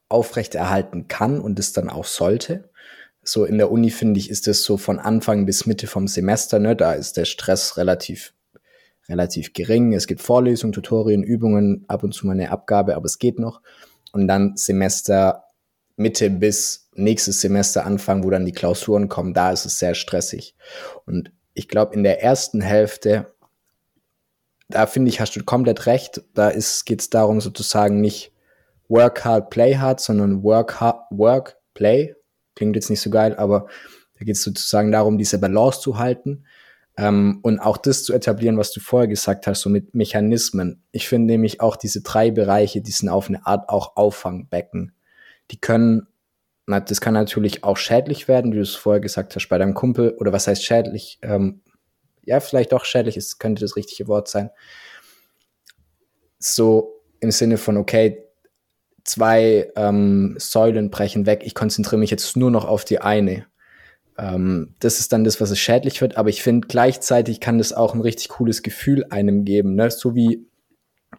aufrechterhalten 0.08 1.08
kann 1.08 1.40
und 1.40 1.58
es 1.58 1.72
dann 1.72 1.90
auch 1.90 2.04
sollte. 2.04 2.70
So 3.22 3.44
in 3.44 3.58
der 3.58 3.70
Uni 3.70 3.90
finde 3.90 4.18
ich, 4.20 4.30
ist 4.30 4.48
es 4.48 4.64
so 4.64 4.76
von 4.76 4.98
Anfang 4.98 5.44
bis 5.44 5.66
Mitte 5.66 5.86
vom 5.86 6.08
Semester, 6.08 6.58
ne, 6.58 6.74
da 6.74 6.94
ist 6.94 7.16
der 7.16 7.26
Stress 7.26 7.76
relativ 7.76 8.32
relativ 9.08 9.52
gering. 9.52 9.94
Es 9.94 10.06
gibt 10.06 10.20
Vorlesungen, 10.20 10.72
Tutorien, 10.72 11.22
Übungen, 11.22 11.84
ab 11.88 12.02
und 12.02 12.12
zu 12.12 12.26
mal 12.26 12.32
eine 12.32 12.50
Abgabe, 12.50 12.94
aber 12.94 13.06
es 13.06 13.18
geht 13.18 13.38
noch. 13.38 13.62
Und 14.12 14.28
dann 14.28 14.56
Semester 14.56 15.44
Mitte 15.96 16.30
bis 16.30 16.88
nächstes 16.94 17.40
Semester 17.40 17.84
Anfang, 17.84 18.22
wo 18.22 18.30
dann 18.30 18.44
die 18.44 18.52
Klausuren 18.52 19.08
kommen, 19.08 19.34
da 19.34 19.50
ist 19.50 19.66
es 19.66 19.78
sehr 19.78 19.94
stressig. 19.94 20.54
Und 21.06 21.32
ich 21.54 21.68
glaube, 21.68 21.94
in 21.94 22.02
der 22.02 22.22
ersten 22.22 22.60
Hälfte, 22.60 23.34
da 24.68 24.86
finde 24.86 25.08
ich, 25.08 25.20
hast 25.20 25.34
du 25.34 25.42
komplett 25.42 25.86
recht. 25.86 26.22
Da 26.34 26.52
geht 26.52 27.00
es 27.00 27.10
darum, 27.10 27.40
sozusagen 27.40 28.00
nicht 28.00 28.32
Work 28.88 29.24
hard, 29.24 29.50
play 29.50 29.76
hard, 29.76 30.00
sondern 30.00 30.42
Work 30.42 30.80
hard, 30.80 31.04
Work, 31.10 31.56
play. 31.74 32.14
Klingt 32.54 32.74
jetzt 32.74 32.90
nicht 32.90 33.00
so 33.00 33.10
geil, 33.10 33.36
aber 33.36 33.68
da 34.18 34.24
geht 34.24 34.36
es 34.36 34.42
sozusagen 34.42 34.90
darum, 34.90 35.18
diese 35.18 35.38
Balance 35.38 35.80
zu 35.80 35.98
halten 35.98 36.44
ähm, 36.98 37.38
und 37.42 37.60
auch 37.60 37.76
das 37.76 38.02
zu 38.02 38.12
etablieren, 38.12 38.58
was 38.58 38.72
du 38.72 38.80
vorher 38.80 39.06
gesagt 39.06 39.46
hast, 39.46 39.60
so 39.60 39.70
mit 39.70 39.94
Mechanismen. 39.94 40.82
Ich 40.90 41.08
finde 41.08 41.28
nämlich 41.28 41.60
auch 41.60 41.76
diese 41.76 42.02
drei 42.02 42.32
Bereiche, 42.32 42.80
die 42.80 42.90
sind 42.90 43.08
auf 43.08 43.28
eine 43.28 43.46
Art 43.46 43.68
auch 43.68 43.96
Auffangbecken. 43.96 44.92
Die 45.52 45.60
können, 45.60 46.08
das 46.66 47.00
kann 47.00 47.14
natürlich 47.14 47.62
auch 47.62 47.76
schädlich 47.76 48.26
werden, 48.26 48.52
wie 48.52 48.56
du 48.56 48.62
es 48.62 48.74
vorher 48.74 49.00
gesagt 49.00 49.36
hast, 49.36 49.48
bei 49.48 49.58
deinem 49.58 49.74
Kumpel, 49.74 50.16
oder 50.18 50.32
was 50.32 50.48
heißt 50.48 50.64
schädlich? 50.64 51.20
Ähm, 51.22 51.62
ja, 52.24 52.40
vielleicht 52.40 52.74
auch 52.74 52.84
schädlich 52.84 53.16
ist, 53.16 53.38
könnte 53.38 53.60
das 53.60 53.76
richtige 53.76 54.08
Wort 54.08 54.26
sein. 54.28 54.50
So 56.40 57.00
im 57.20 57.30
Sinne 57.30 57.58
von, 57.58 57.76
okay, 57.76 58.24
zwei 59.08 59.70
ähm, 59.74 60.36
Säulen 60.38 60.90
brechen 60.90 61.26
weg, 61.26 61.40
ich 61.44 61.54
konzentriere 61.54 61.98
mich 61.98 62.10
jetzt 62.10 62.36
nur 62.36 62.50
noch 62.50 62.66
auf 62.66 62.84
die 62.84 63.00
eine. 63.00 63.46
Ähm, 64.18 64.74
das 64.80 65.00
ist 65.00 65.12
dann 65.12 65.24
das, 65.24 65.40
was 65.40 65.50
es 65.50 65.58
schädlich 65.58 66.00
wird, 66.00 66.16
aber 66.16 66.28
ich 66.28 66.42
finde 66.42 66.68
gleichzeitig 66.68 67.40
kann 67.40 67.58
das 67.58 67.72
auch 67.72 67.94
ein 67.94 68.00
richtig 68.00 68.28
cooles 68.28 68.62
Gefühl 68.62 69.06
einem 69.10 69.44
geben, 69.44 69.74
ne? 69.74 69.90
so 69.90 70.14
wie 70.14 70.46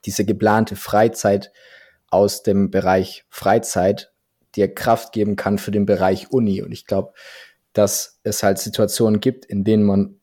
diese 0.05 0.23
geplante 0.23 0.75
Freizeit 0.75 1.51
aus 2.11 2.43
dem 2.43 2.69
Bereich 2.69 3.25
Freizeit 3.29 4.11
dir 4.55 4.73
Kraft 4.73 5.11
geben 5.11 5.35
kann 5.35 5.57
für 5.57 5.71
den 5.71 5.85
Bereich 5.85 6.31
Uni. 6.31 6.61
Und 6.61 6.71
ich 6.71 6.85
glaube, 6.85 7.13
dass 7.73 8.19
es 8.23 8.43
halt 8.43 8.59
Situationen 8.59 9.19
gibt, 9.19 9.45
in 9.45 9.63
denen 9.63 9.83
man, 9.83 10.19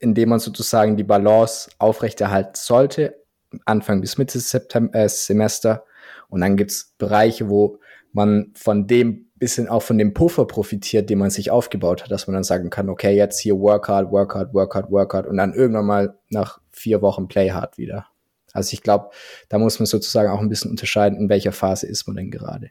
in 0.00 0.14
denen 0.14 0.30
man 0.30 0.40
sozusagen 0.40 0.96
die 0.96 1.04
Balance 1.04 1.70
aufrechterhalten 1.78 2.54
sollte, 2.54 3.22
Anfang 3.64 4.00
bis 4.00 4.18
Mitte 4.18 4.38
September, 4.40 4.98
äh, 4.98 5.08
Semester. 5.08 5.84
Und 6.28 6.40
dann 6.40 6.56
gibt's 6.56 6.94
Bereiche, 6.98 7.48
wo 7.48 7.78
man 8.12 8.52
von 8.54 8.86
dem 8.86 9.28
bisschen 9.38 9.68
auch 9.68 9.82
von 9.82 9.98
dem 9.98 10.14
Puffer 10.14 10.46
profitiert, 10.46 11.08
den 11.10 11.18
man 11.18 11.30
sich 11.30 11.50
aufgebaut 11.50 12.02
hat, 12.02 12.10
dass 12.10 12.26
man 12.26 12.34
dann 12.34 12.44
sagen 12.44 12.70
kann, 12.70 12.88
okay, 12.88 13.14
jetzt 13.14 13.38
hier 13.38 13.58
Workout, 13.58 14.10
Workout, 14.10 14.52
Workout, 14.52 14.90
Workout 14.90 15.26
und 15.26 15.36
dann 15.36 15.54
irgendwann 15.54 15.86
mal 15.86 16.18
nach 16.28 16.60
vier 16.72 17.02
Wochen 17.02 17.28
Play 17.28 17.50
Hard 17.50 17.78
wieder. 17.78 18.06
Also 18.52 18.72
ich 18.72 18.82
glaube, 18.82 19.10
da 19.48 19.58
muss 19.58 19.78
man 19.78 19.86
sozusagen 19.86 20.30
auch 20.30 20.40
ein 20.40 20.48
bisschen 20.48 20.70
unterscheiden, 20.70 21.18
in 21.18 21.28
welcher 21.28 21.52
Phase 21.52 21.86
ist 21.86 22.06
man 22.06 22.16
denn 22.16 22.30
gerade. 22.30 22.70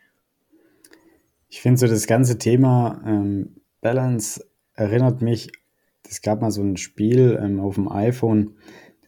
Ich 1.49 1.61
finde 1.61 1.79
so 1.79 1.87
das 1.87 2.07
ganze 2.07 2.37
Thema 2.37 3.01
ähm, 3.05 3.61
Balance 3.79 4.43
erinnert 4.73 5.21
mich, 5.21 5.51
es 6.09 6.21
gab 6.21 6.41
mal 6.41 6.51
so 6.51 6.61
ein 6.61 6.77
Spiel 6.77 7.39
ähm, 7.41 7.59
auf 7.59 7.75
dem 7.75 7.91
iPhone, 7.91 8.55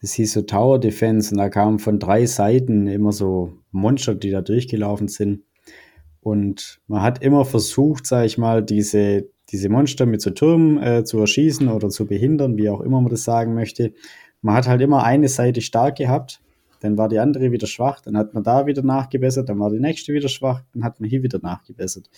das 0.00 0.12
hieß 0.14 0.32
so 0.32 0.42
Tower 0.42 0.78
Defense 0.78 1.32
und 1.32 1.38
da 1.38 1.48
kamen 1.48 1.78
von 1.78 1.98
drei 1.98 2.26
Seiten 2.26 2.86
immer 2.86 3.12
so 3.12 3.52
Monster, 3.70 4.14
die 4.14 4.30
da 4.30 4.40
durchgelaufen 4.40 5.08
sind. 5.08 5.42
Und 6.20 6.80
man 6.86 7.02
hat 7.02 7.22
immer 7.22 7.44
versucht, 7.44 8.06
sage 8.06 8.26
ich 8.26 8.38
mal, 8.38 8.62
diese, 8.62 9.28
diese 9.50 9.68
Monster 9.68 10.06
mit 10.06 10.20
so 10.20 10.30
Türmen 10.30 10.82
äh, 10.82 11.04
zu 11.04 11.18
erschießen 11.18 11.68
oder 11.68 11.88
zu 11.88 12.06
behindern, 12.06 12.56
wie 12.56 12.68
auch 12.68 12.80
immer 12.80 13.00
man 13.00 13.10
das 13.10 13.24
sagen 13.24 13.54
möchte. 13.54 13.92
Man 14.42 14.54
hat 14.54 14.68
halt 14.68 14.80
immer 14.80 15.04
eine 15.04 15.28
Seite 15.28 15.60
stark 15.60 15.96
gehabt, 15.96 16.40
dann 16.80 16.96
war 16.96 17.08
die 17.08 17.18
andere 17.18 17.52
wieder 17.52 17.66
schwach, 17.66 18.00
dann 18.00 18.16
hat 18.16 18.32
man 18.32 18.42
da 18.42 18.66
wieder 18.66 18.82
nachgebessert, 18.82 19.48
dann 19.48 19.58
war 19.58 19.70
die 19.70 19.80
nächste 19.80 20.12
wieder 20.12 20.28
schwach, 20.28 20.62
dann 20.72 20.82
hat 20.82 21.00
man 21.00 21.08
hier 21.08 21.22
wieder 21.22 21.38
nachgebessert. 21.42 22.08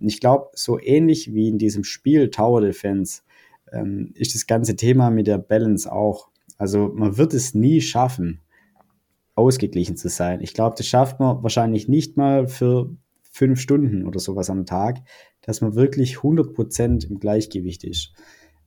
Und 0.00 0.08
ich 0.08 0.20
glaube, 0.20 0.48
so 0.54 0.78
ähnlich 0.80 1.32
wie 1.32 1.48
in 1.48 1.58
diesem 1.58 1.82
Spiel 1.82 2.30
Tower 2.30 2.60
Defense 2.60 3.22
ähm, 3.72 4.12
ist 4.14 4.34
das 4.34 4.46
ganze 4.46 4.76
Thema 4.76 5.10
mit 5.10 5.26
der 5.26 5.38
Balance 5.38 5.90
auch. 5.90 6.28
Also 6.56 6.90
man 6.94 7.16
wird 7.16 7.34
es 7.34 7.54
nie 7.54 7.80
schaffen, 7.80 8.40
ausgeglichen 9.34 9.96
zu 9.96 10.08
sein. 10.08 10.40
Ich 10.40 10.54
glaube, 10.54 10.74
das 10.76 10.86
schafft 10.86 11.20
man 11.20 11.42
wahrscheinlich 11.42 11.88
nicht 11.88 12.16
mal 12.16 12.48
für 12.48 12.90
fünf 13.22 13.60
Stunden 13.60 14.06
oder 14.06 14.18
sowas 14.18 14.48
am 14.48 14.64
Tag, 14.64 15.02
dass 15.42 15.60
man 15.60 15.74
wirklich 15.74 16.16
100% 16.16 17.06
im 17.06 17.20
Gleichgewicht 17.20 17.84
ist. 17.84 18.12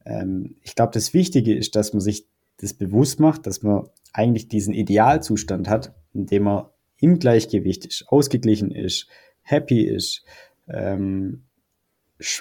Ähm, 0.06 0.56
ich 0.62 0.76
glaube, 0.76 0.92
das 0.94 1.14
Wichtige 1.14 1.56
ist, 1.56 1.76
dass 1.76 1.94
man 1.94 2.02
sich 2.02 2.28
das 2.58 2.74
bewusst 2.74 3.20
macht, 3.20 3.48
dass 3.48 3.64
man 3.64 3.90
eigentlich 4.14 4.48
diesen 4.48 4.74
Idealzustand 4.74 5.68
hat, 5.68 5.96
in 6.14 6.28
dem 6.28 6.44
man 6.44 6.66
im 6.98 7.18
Gleichgewicht 7.18 7.86
ist, 7.86 8.06
ausgeglichen 8.10 8.72
ist, 8.72 9.08
happy 9.42 9.82
ist, 9.82 10.24
ähm, 10.68 11.46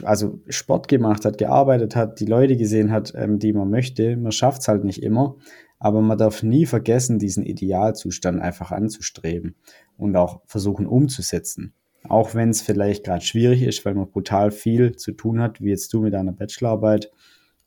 also 0.02 0.40
Sport 0.48 0.88
gemacht 0.88 1.24
hat, 1.24 1.38
gearbeitet 1.38 1.94
hat, 1.94 2.20
die 2.20 2.26
Leute 2.26 2.56
gesehen 2.56 2.90
hat, 2.90 3.12
ähm, 3.14 3.38
die 3.38 3.52
man 3.52 3.70
möchte. 3.70 4.16
Man 4.16 4.32
schafft 4.32 4.62
es 4.62 4.68
halt 4.68 4.84
nicht 4.84 5.02
immer, 5.02 5.36
aber 5.78 6.00
man 6.02 6.18
darf 6.18 6.42
nie 6.42 6.66
vergessen, 6.66 7.18
diesen 7.18 7.44
Idealzustand 7.44 8.40
einfach 8.40 8.72
anzustreben 8.72 9.54
und 9.96 10.16
auch 10.16 10.42
versuchen 10.46 10.86
umzusetzen. 10.86 11.74
Auch 12.04 12.34
wenn 12.34 12.50
es 12.50 12.62
vielleicht 12.62 13.04
gerade 13.04 13.24
schwierig 13.24 13.62
ist, 13.62 13.84
weil 13.84 13.94
man 13.94 14.10
brutal 14.10 14.50
viel 14.50 14.96
zu 14.96 15.12
tun 15.12 15.40
hat, 15.40 15.60
wie 15.60 15.70
jetzt 15.70 15.92
du 15.92 16.00
mit 16.00 16.14
deiner 16.14 16.32
Bachelorarbeit 16.32 17.10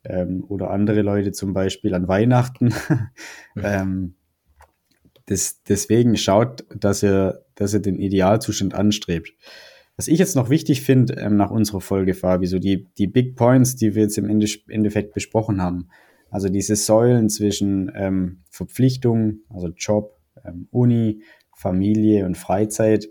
ähm, 0.04 0.44
oder 0.48 0.70
andere 0.70 1.02
Leute 1.02 1.32
zum 1.32 1.52
Beispiel 1.52 1.94
an 1.94 2.08
Weihnachten. 2.08 2.74
ähm, 3.62 4.14
das, 5.26 5.62
deswegen 5.62 6.16
schaut, 6.16 6.64
dass 6.74 7.02
ihr, 7.02 7.44
dass 7.54 7.74
ihr 7.74 7.80
den 7.80 7.98
Idealzustand 7.98 8.74
anstrebt. 8.74 9.32
Was 9.96 10.08
ich 10.08 10.18
jetzt 10.18 10.36
noch 10.36 10.50
wichtig 10.50 10.82
finde 10.82 11.14
ähm, 11.14 11.36
nach 11.36 11.50
unserer 11.50 11.80
Folge, 11.80 12.14
Fabi, 12.14 12.46
so 12.46 12.58
die, 12.58 12.88
die 12.98 13.06
Big 13.06 13.36
Points, 13.36 13.76
die 13.76 13.94
wir 13.94 14.02
jetzt 14.02 14.18
im 14.18 14.28
Endeffekt 14.28 15.14
besprochen 15.14 15.60
haben. 15.60 15.88
Also 16.30 16.48
diese 16.48 16.76
Säulen 16.76 17.28
zwischen 17.28 17.92
ähm, 17.94 18.38
Verpflichtung, 18.50 19.40
also 19.50 19.68
Job, 19.68 20.18
ähm, 20.44 20.66
Uni, 20.70 21.22
Familie 21.54 22.24
und 22.24 22.38
Freizeit 22.38 23.08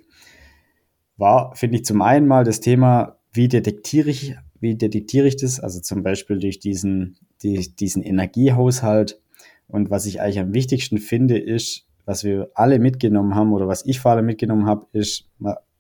war, 1.17 1.55
finde 1.55 1.77
ich, 1.77 1.85
zum 1.85 2.01
einen 2.01 2.27
mal 2.27 2.43
das 2.43 2.61
Thema, 2.61 3.19
wie 3.31 3.47
detektiere 3.47 4.09
ich, 4.09 4.35
wie 4.59 4.75
detektiere 4.75 5.27
ich 5.27 5.37
das? 5.37 5.59
Also 5.59 5.79
zum 5.79 6.01
Beispiel 6.01 6.39
durch 6.39 6.59
diesen, 6.59 7.17
die, 7.43 7.75
diesen 7.75 8.01
Energiehaushalt. 8.01 9.21
Und 9.67 9.89
was 9.91 10.05
ich 10.07 10.19
eigentlich 10.19 10.39
am 10.39 10.53
wichtigsten 10.53 10.97
finde, 10.97 11.37
ist, 11.37 11.85
was 12.05 12.23
wir 12.23 12.49
alle 12.55 12.79
mitgenommen 12.79 13.35
haben 13.35 13.53
oder 13.53 13.67
was 13.67 13.85
ich 13.85 13.99
vor 13.99 14.11
allem 14.11 14.25
mitgenommen 14.25 14.65
habe, 14.65 14.87
ist, 14.93 15.29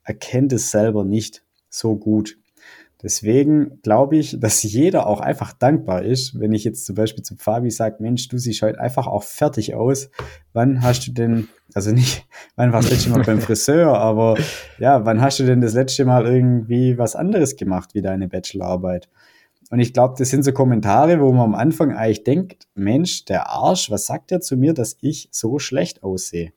erkennt 0.03 0.53
es 0.53 0.71
selber 0.71 1.03
nicht 1.03 1.43
so 1.69 1.95
gut. 1.95 2.37
Deswegen 3.03 3.81
glaube 3.81 4.17
ich, 4.17 4.39
dass 4.39 4.61
jeder 4.61 5.07
auch 5.07 5.21
einfach 5.21 5.53
dankbar 5.53 6.03
ist, 6.03 6.39
wenn 6.39 6.53
ich 6.53 6.63
jetzt 6.63 6.85
zum 6.85 6.95
Beispiel 6.95 7.23
zu 7.23 7.35
Fabi 7.35 7.71
sage, 7.71 7.95
Mensch, 7.99 8.27
du 8.27 8.37
siehst 8.37 8.61
heute 8.61 8.79
einfach 8.79 9.07
auch 9.07 9.23
fertig 9.23 9.73
aus. 9.73 10.11
Wann 10.53 10.83
hast 10.83 11.07
du 11.07 11.11
denn, 11.11 11.47
also 11.73 11.91
nicht, 11.91 12.27
wann 12.55 12.71
warst 12.71 12.89
du 12.89 12.93
das 12.93 13.05
letzte 13.05 13.17
Mal 13.17 13.25
beim 13.25 13.41
Friseur, 13.41 13.97
aber 13.97 14.37
ja, 14.77 15.03
wann 15.03 15.21
hast 15.21 15.39
du 15.39 15.45
denn 15.45 15.61
das 15.61 15.73
letzte 15.73 16.05
Mal 16.05 16.27
irgendwie 16.27 16.97
was 16.97 17.15
anderes 17.15 17.55
gemacht 17.55 17.95
wie 17.95 18.03
deine 18.03 18.27
Bachelorarbeit? 18.27 19.09
Und 19.71 19.79
ich 19.79 19.93
glaube, 19.93 20.15
das 20.17 20.29
sind 20.29 20.43
so 20.43 20.51
Kommentare, 20.51 21.21
wo 21.21 21.31
man 21.31 21.45
am 21.45 21.55
Anfang 21.55 21.93
eigentlich 21.93 22.23
denkt, 22.23 22.67
Mensch, 22.75 23.25
der 23.25 23.49
Arsch, 23.49 23.89
was 23.89 24.05
sagt 24.05 24.31
er 24.31 24.41
zu 24.41 24.57
mir, 24.57 24.73
dass 24.73 24.97
ich 25.01 25.29
so 25.31 25.59
schlecht 25.59 26.03
aussehe? 26.03 26.51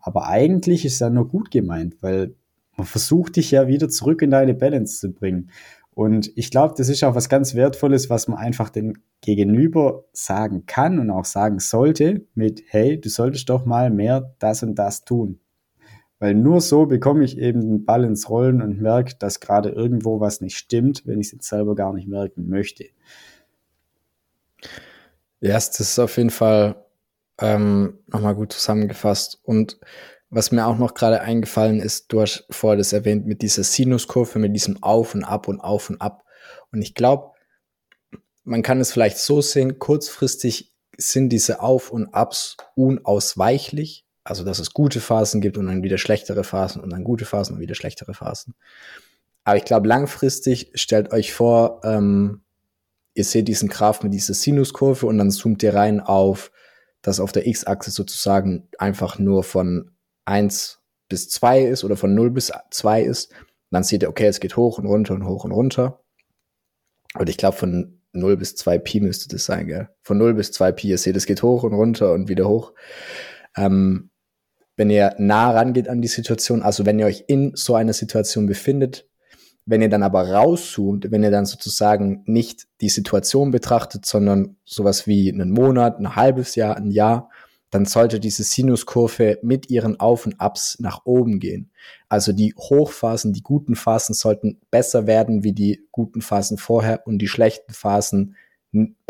Aber 0.00 0.28
eigentlich 0.28 0.84
ist 0.84 1.00
er 1.00 1.10
nur 1.10 1.28
gut 1.28 1.50
gemeint, 1.50 1.96
weil 2.02 2.34
man 2.78 2.86
versucht 2.86 3.36
dich 3.36 3.50
ja 3.50 3.66
wieder 3.66 3.88
zurück 3.88 4.22
in 4.22 4.30
deine 4.30 4.54
Balance 4.54 5.00
zu 5.00 5.12
bringen. 5.12 5.50
Und 5.90 6.30
ich 6.36 6.52
glaube, 6.52 6.74
das 6.76 6.88
ist 6.88 7.02
auch 7.02 7.16
was 7.16 7.28
ganz 7.28 7.56
Wertvolles, 7.56 8.08
was 8.08 8.28
man 8.28 8.38
einfach 8.38 8.70
den 8.70 8.98
Gegenüber 9.20 10.04
sagen 10.12 10.64
kann 10.64 11.00
und 11.00 11.10
auch 11.10 11.24
sagen 11.24 11.58
sollte 11.58 12.24
mit, 12.34 12.62
hey, 12.68 13.00
du 13.00 13.08
solltest 13.08 13.48
doch 13.48 13.64
mal 13.64 13.90
mehr 13.90 14.32
das 14.38 14.62
und 14.62 14.76
das 14.76 15.04
tun. 15.04 15.40
Weil 16.20 16.34
nur 16.34 16.60
so 16.60 16.86
bekomme 16.86 17.24
ich 17.24 17.36
eben 17.36 17.60
den 17.60 17.84
Ball 17.84 18.04
ins 18.04 18.30
Rollen 18.30 18.62
und 18.62 18.80
merke, 18.80 19.16
dass 19.18 19.40
gerade 19.40 19.70
irgendwo 19.70 20.20
was 20.20 20.40
nicht 20.40 20.56
stimmt, 20.56 21.02
wenn 21.04 21.20
ich 21.20 21.28
es 21.28 21.32
jetzt 21.32 21.48
selber 21.48 21.74
gar 21.74 21.92
nicht 21.92 22.06
merken 22.06 22.48
möchte. 22.48 22.84
Ja, 25.40 25.54
das 25.54 25.80
ist 25.80 25.98
auf 25.98 26.16
jeden 26.16 26.30
Fall 26.30 26.76
ähm, 27.40 27.98
nochmal 28.06 28.36
gut 28.36 28.52
zusammengefasst. 28.52 29.40
Und 29.42 29.80
was 30.30 30.52
mir 30.52 30.66
auch 30.66 30.78
noch 30.78 30.94
gerade 30.94 31.20
eingefallen 31.20 31.80
ist, 31.80 32.12
du 32.12 32.20
hast 32.20 32.46
vorher 32.50 32.76
das 32.76 32.92
erwähnt 32.92 33.26
mit 33.26 33.42
dieser 33.42 33.64
Sinuskurve, 33.64 34.38
mit 34.38 34.54
diesem 34.54 34.82
Auf 34.82 35.14
und 35.14 35.24
Ab 35.24 35.48
und 35.48 35.60
Auf 35.60 35.88
und 35.88 36.00
Ab. 36.00 36.24
Und 36.70 36.82
ich 36.82 36.94
glaube, 36.94 37.32
man 38.44 38.62
kann 38.62 38.80
es 38.80 38.92
vielleicht 38.92 39.18
so 39.18 39.40
sehen, 39.40 39.78
kurzfristig 39.78 40.74
sind 40.96 41.30
diese 41.30 41.60
Auf 41.60 41.90
und 41.90 42.12
Abs 42.12 42.56
unausweichlich. 42.74 44.04
Also, 44.24 44.44
dass 44.44 44.58
es 44.58 44.74
gute 44.74 45.00
Phasen 45.00 45.40
gibt 45.40 45.56
und 45.56 45.66
dann 45.66 45.82
wieder 45.82 45.96
schlechtere 45.96 46.44
Phasen 46.44 46.82
und 46.82 46.90
dann 46.90 47.04
gute 47.04 47.24
Phasen 47.24 47.54
und 47.54 47.60
wieder 47.60 47.74
schlechtere 47.74 48.12
Phasen. 48.12 48.54
Aber 49.44 49.56
ich 49.56 49.64
glaube, 49.64 49.88
langfristig 49.88 50.70
stellt 50.74 51.12
euch 51.12 51.32
vor, 51.32 51.80
ähm, 51.84 52.42
ihr 53.14 53.24
seht 53.24 53.48
diesen 53.48 53.70
Graph 53.70 54.02
mit 54.02 54.12
dieser 54.12 54.34
Sinuskurve 54.34 55.06
und 55.06 55.16
dann 55.16 55.30
zoomt 55.30 55.62
ihr 55.62 55.74
rein 55.74 56.00
auf, 56.00 56.50
dass 57.00 57.20
auf 57.20 57.32
der 57.32 57.46
X-Achse 57.46 57.90
sozusagen 57.90 58.68
einfach 58.78 59.18
nur 59.18 59.44
von 59.44 59.92
1 60.28 60.80
bis 61.08 61.28
2 61.30 61.62
ist 61.62 61.84
oder 61.84 61.96
von 61.96 62.14
0 62.14 62.30
bis 62.30 62.52
2 62.70 63.02
ist, 63.02 63.32
dann 63.70 63.82
seht 63.82 64.02
ihr, 64.02 64.08
okay, 64.08 64.26
es 64.26 64.40
geht 64.40 64.56
hoch 64.56 64.78
und 64.78 64.86
runter 64.86 65.14
und 65.14 65.26
hoch 65.26 65.44
und 65.44 65.52
runter. 65.52 66.00
Und 67.14 67.28
ich 67.28 67.36
glaube, 67.36 67.56
von 67.56 68.00
0 68.12 68.36
bis 68.36 68.54
2 68.56 68.78
Pi 68.78 69.00
müsste 69.00 69.28
das 69.28 69.44
sein, 69.44 69.66
gell? 69.66 69.88
Von 70.02 70.18
0 70.18 70.34
bis 70.34 70.52
2 70.52 70.72
Pi, 70.72 70.88
ihr 70.88 70.98
seht, 70.98 71.16
es 71.16 71.26
geht 71.26 71.42
hoch 71.42 71.62
und 71.62 71.74
runter 71.74 72.12
und 72.12 72.28
wieder 72.28 72.48
hoch. 72.48 72.72
Ähm, 73.56 74.10
wenn 74.76 74.90
ihr 74.90 75.14
nah 75.18 75.50
rangeht 75.50 75.88
an 75.88 76.00
die 76.00 76.08
Situation, 76.08 76.62
also 76.62 76.86
wenn 76.86 76.98
ihr 76.98 77.06
euch 77.06 77.24
in 77.26 77.52
so 77.54 77.74
einer 77.74 77.92
Situation 77.92 78.46
befindet, 78.46 79.08
wenn 79.66 79.82
ihr 79.82 79.90
dann 79.90 80.02
aber 80.02 80.30
rauszoomt, 80.30 81.10
wenn 81.10 81.22
ihr 81.22 81.30
dann 81.30 81.44
sozusagen 81.44 82.22
nicht 82.26 82.68
die 82.80 82.88
Situation 82.88 83.50
betrachtet, 83.50 84.06
sondern 84.06 84.56
sowas 84.64 85.06
wie 85.06 85.30
einen 85.30 85.50
Monat, 85.50 85.98
ein 85.98 86.16
halbes 86.16 86.54
Jahr, 86.54 86.76
ein 86.76 86.90
Jahr, 86.90 87.28
dann 87.70 87.84
sollte 87.84 88.18
diese 88.18 88.44
Sinuskurve 88.44 89.38
mit 89.42 89.68
ihren 89.70 90.00
Auf 90.00 90.26
und 90.26 90.40
Abs 90.40 90.78
nach 90.80 91.04
oben 91.04 91.38
gehen. 91.38 91.70
Also 92.08 92.32
die 92.32 92.54
Hochphasen, 92.56 93.32
die 93.32 93.42
guten 93.42 93.76
Phasen 93.76 94.14
sollten 94.14 94.58
besser 94.70 95.06
werden 95.06 95.44
wie 95.44 95.52
die 95.52 95.86
guten 95.92 96.22
Phasen 96.22 96.56
vorher 96.56 97.06
und 97.06 97.18
die 97.18 97.28
schlechten 97.28 97.72
Phasen 97.72 98.36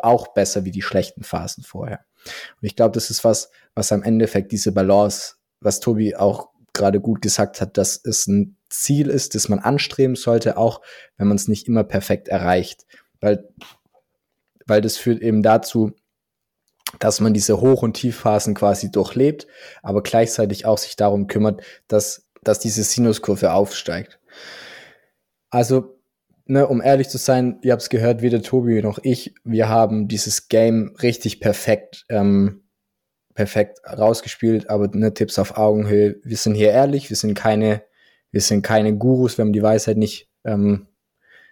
auch 0.02 0.28
besser 0.28 0.64
wie 0.64 0.70
die 0.70 0.82
schlechten 0.82 1.22
Phasen 1.22 1.62
vorher. 1.62 2.04
Und 2.24 2.66
ich 2.66 2.76
glaube, 2.76 2.92
das 2.92 3.10
ist 3.10 3.24
was, 3.24 3.50
was 3.74 3.92
am 3.92 4.02
Endeffekt 4.02 4.52
diese 4.52 4.72
Balance, 4.72 5.34
was 5.60 5.80
Tobi 5.80 6.16
auch 6.16 6.48
gerade 6.72 7.00
gut 7.00 7.22
gesagt 7.22 7.60
hat, 7.60 7.76
dass 7.76 8.00
es 8.04 8.26
ein 8.26 8.56
Ziel 8.68 9.08
ist, 9.08 9.34
das 9.34 9.48
man 9.48 9.58
anstreben 9.58 10.16
sollte, 10.16 10.56
auch 10.56 10.80
wenn 11.16 11.28
man 11.28 11.36
es 11.36 11.48
nicht 11.48 11.66
immer 11.66 11.84
perfekt 11.84 12.28
erreicht. 12.28 12.86
Weil, 13.20 13.48
weil 14.66 14.80
das 14.80 14.96
führt 14.96 15.20
eben 15.20 15.42
dazu, 15.42 15.92
dass 16.98 17.20
man 17.20 17.34
diese 17.34 17.60
Hoch- 17.60 17.82
und 17.82 17.94
Tiefphasen 17.94 18.54
quasi 18.54 18.90
durchlebt, 18.90 19.46
aber 19.82 20.02
gleichzeitig 20.02 20.66
auch 20.66 20.78
sich 20.78 20.96
darum 20.96 21.26
kümmert, 21.26 21.62
dass 21.86 22.28
dass 22.42 22.58
diese 22.58 22.82
Sinuskurve 22.82 23.52
aufsteigt. 23.52 24.18
Also, 25.50 25.98
ne, 26.46 26.66
um 26.66 26.80
ehrlich 26.80 27.08
zu 27.08 27.18
sein, 27.18 27.58
ihr 27.62 27.72
habt 27.72 27.82
es 27.82 27.90
gehört, 27.90 28.22
weder 28.22 28.42
Tobi 28.42 28.82
noch 28.82 28.98
ich, 29.02 29.34
wir 29.44 29.68
haben 29.68 30.08
dieses 30.08 30.48
Game 30.48 30.94
richtig 31.02 31.40
perfekt, 31.40 32.04
ähm, 32.08 32.64
perfekt 33.34 33.80
rausgespielt, 33.86 34.68
aber 34.68 34.88
ne, 34.88 35.14
Tipps 35.14 35.38
auf 35.38 35.56
Augenhöhe. 35.56 36.16
Wir 36.24 36.36
sind 36.36 36.54
hier 36.54 36.70
ehrlich, 36.70 37.08
wir 37.10 37.16
sind 37.16 37.34
keine, 37.34 37.82
wir 38.30 38.40
sind 38.40 38.62
keine 38.62 38.96
Gurus, 38.96 39.38
wir 39.38 39.44
haben 39.44 39.52
die 39.52 39.62
Weisheit 39.62 39.96
nicht, 39.96 40.28
ähm, 40.44 40.88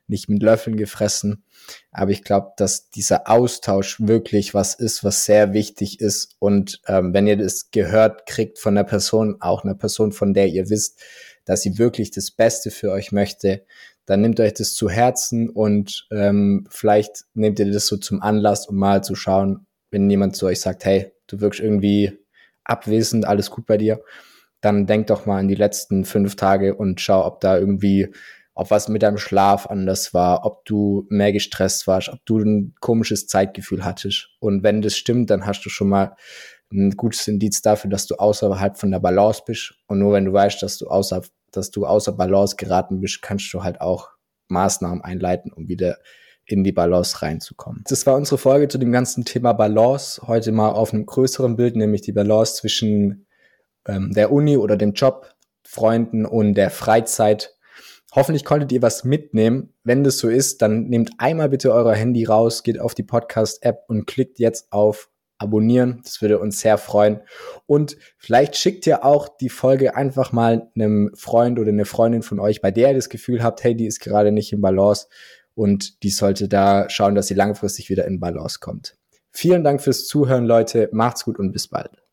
nicht 0.08 0.28
mit 0.28 0.42
Löffeln 0.42 0.76
gefressen. 0.76 1.44
Aber 1.90 2.10
ich 2.10 2.22
glaube, 2.22 2.52
dass 2.56 2.90
dieser 2.90 3.28
Austausch 3.28 4.00
wirklich 4.00 4.54
was 4.54 4.74
ist, 4.74 5.04
was 5.04 5.24
sehr 5.24 5.52
wichtig 5.52 6.00
ist. 6.00 6.36
Und 6.38 6.80
ähm, 6.86 7.12
wenn 7.12 7.26
ihr 7.26 7.36
das 7.36 7.70
gehört 7.70 8.26
kriegt 8.26 8.58
von 8.58 8.76
einer 8.76 8.84
Person, 8.84 9.36
auch 9.40 9.64
einer 9.64 9.74
Person, 9.74 10.12
von 10.12 10.34
der 10.34 10.48
ihr 10.48 10.70
wisst, 10.70 11.00
dass 11.44 11.62
sie 11.62 11.78
wirklich 11.78 12.10
das 12.10 12.30
Beste 12.30 12.70
für 12.70 12.90
euch 12.90 13.12
möchte, 13.12 13.64
dann 14.04 14.20
nehmt 14.20 14.38
euch 14.38 14.54
das 14.54 14.74
zu 14.74 14.88
Herzen 14.88 15.50
und 15.50 16.06
ähm, 16.12 16.66
vielleicht 16.70 17.24
nehmt 17.34 17.58
ihr 17.58 17.70
das 17.70 17.86
so 17.86 17.96
zum 17.96 18.22
Anlass, 18.22 18.68
um 18.68 18.76
mal 18.76 19.02
zu 19.02 19.16
schauen, 19.16 19.66
wenn 19.90 20.08
jemand 20.08 20.36
zu 20.36 20.46
euch 20.46 20.60
sagt, 20.60 20.84
hey, 20.84 21.12
du 21.26 21.40
wirkst 21.40 21.60
irgendwie 21.60 22.18
abwesend, 22.64 23.24
alles 23.26 23.50
gut 23.50 23.66
bei 23.66 23.76
dir, 23.76 24.00
dann 24.60 24.86
denkt 24.86 25.10
doch 25.10 25.26
mal 25.26 25.38
an 25.38 25.48
die 25.48 25.54
letzten 25.54 26.04
fünf 26.04 26.36
Tage 26.36 26.74
und 26.74 27.00
schau, 27.00 27.26
ob 27.26 27.40
da 27.40 27.58
irgendwie 27.58 28.12
ob 28.56 28.70
was 28.70 28.88
mit 28.88 29.02
deinem 29.02 29.18
Schlaf 29.18 29.66
anders 29.66 30.14
war, 30.14 30.46
ob 30.46 30.64
du 30.64 31.06
mehr 31.10 31.30
gestresst 31.30 31.86
warst, 31.86 32.08
ob 32.08 32.24
du 32.24 32.38
ein 32.38 32.74
komisches 32.80 33.26
Zeitgefühl 33.26 33.84
hattest. 33.84 34.30
Und 34.40 34.62
wenn 34.62 34.80
das 34.80 34.96
stimmt, 34.96 35.28
dann 35.28 35.46
hast 35.46 35.62
du 35.64 35.68
schon 35.68 35.90
mal 35.90 36.16
ein 36.72 36.92
gutes 36.92 37.28
Indiz 37.28 37.60
dafür, 37.60 37.90
dass 37.90 38.06
du 38.06 38.16
außerhalb 38.16 38.78
von 38.78 38.90
der 38.90 38.98
Balance 38.98 39.42
bist. 39.46 39.74
Und 39.86 39.98
nur 39.98 40.14
wenn 40.14 40.24
du 40.24 40.32
weißt, 40.32 40.62
dass 40.62 40.78
du 40.78 40.88
außer, 40.88 41.20
dass 41.52 41.70
du 41.70 41.86
außer 41.86 42.12
Balance 42.12 42.56
geraten 42.56 43.00
bist, 43.00 43.20
kannst 43.20 43.52
du 43.52 43.62
halt 43.62 43.82
auch 43.82 44.08
Maßnahmen 44.48 45.02
einleiten, 45.04 45.52
um 45.52 45.68
wieder 45.68 45.98
in 46.46 46.64
die 46.64 46.72
Balance 46.72 47.20
reinzukommen. 47.20 47.84
Das 47.88 48.06
war 48.06 48.16
unsere 48.16 48.38
Folge 48.38 48.68
zu 48.68 48.78
dem 48.78 48.90
ganzen 48.90 49.26
Thema 49.26 49.52
Balance. 49.52 50.26
Heute 50.26 50.50
mal 50.50 50.70
auf 50.70 50.94
einem 50.94 51.04
größeren 51.04 51.56
Bild, 51.56 51.76
nämlich 51.76 52.00
die 52.00 52.12
Balance 52.12 52.54
zwischen 52.54 53.26
ähm, 53.86 54.12
der 54.14 54.32
Uni 54.32 54.56
oder 54.56 54.78
dem 54.78 54.94
Job, 54.94 55.34
Freunden 55.62 56.24
und 56.24 56.54
der 56.54 56.70
Freizeit. 56.70 57.55
Hoffentlich 58.16 58.46
konntet 58.46 58.72
ihr 58.72 58.80
was 58.80 59.04
mitnehmen. 59.04 59.74
Wenn 59.84 60.02
das 60.02 60.16
so 60.16 60.30
ist, 60.30 60.62
dann 60.62 60.84
nehmt 60.88 61.10
einmal 61.18 61.50
bitte 61.50 61.70
euer 61.70 61.94
Handy 61.94 62.24
raus, 62.24 62.62
geht 62.62 62.80
auf 62.80 62.94
die 62.94 63.02
Podcast-App 63.02 63.84
und 63.88 64.06
klickt 64.06 64.38
jetzt 64.38 64.72
auf 64.72 65.10
Abonnieren. 65.36 66.00
Das 66.02 66.22
würde 66.22 66.38
uns 66.38 66.60
sehr 66.60 66.78
freuen. 66.78 67.20
Und 67.66 67.98
vielleicht 68.16 68.56
schickt 68.56 68.86
ihr 68.86 69.04
auch 69.04 69.28
die 69.28 69.50
Folge 69.50 69.96
einfach 69.96 70.32
mal 70.32 70.70
einem 70.74 71.10
Freund 71.14 71.58
oder 71.58 71.68
eine 71.68 71.84
Freundin 71.84 72.22
von 72.22 72.40
euch, 72.40 72.62
bei 72.62 72.70
der 72.70 72.88
ihr 72.88 72.94
das 72.94 73.10
Gefühl 73.10 73.42
habt, 73.42 73.62
hey, 73.62 73.76
die 73.76 73.84
ist 73.84 74.00
gerade 74.00 74.32
nicht 74.32 74.50
in 74.50 74.62
Balance 74.62 75.08
und 75.54 76.02
die 76.02 76.08
sollte 76.08 76.48
da 76.48 76.88
schauen, 76.88 77.14
dass 77.14 77.26
sie 77.26 77.34
langfristig 77.34 77.90
wieder 77.90 78.06
in 78.06 78.18
Balance 78.18 78.60
kommt. 78.60 78.96
Vielen 79.30 79.62
Dank 79.62 79.82
fürs 79.82 80.06
Zuhören, 80.06 80.46
Leute. 80.46 80.88
Macht's 80.90 81.26
gut 81.26 81.38
und 81.38 81.52
bis 81.52 81.68
bald. 81.68 82.05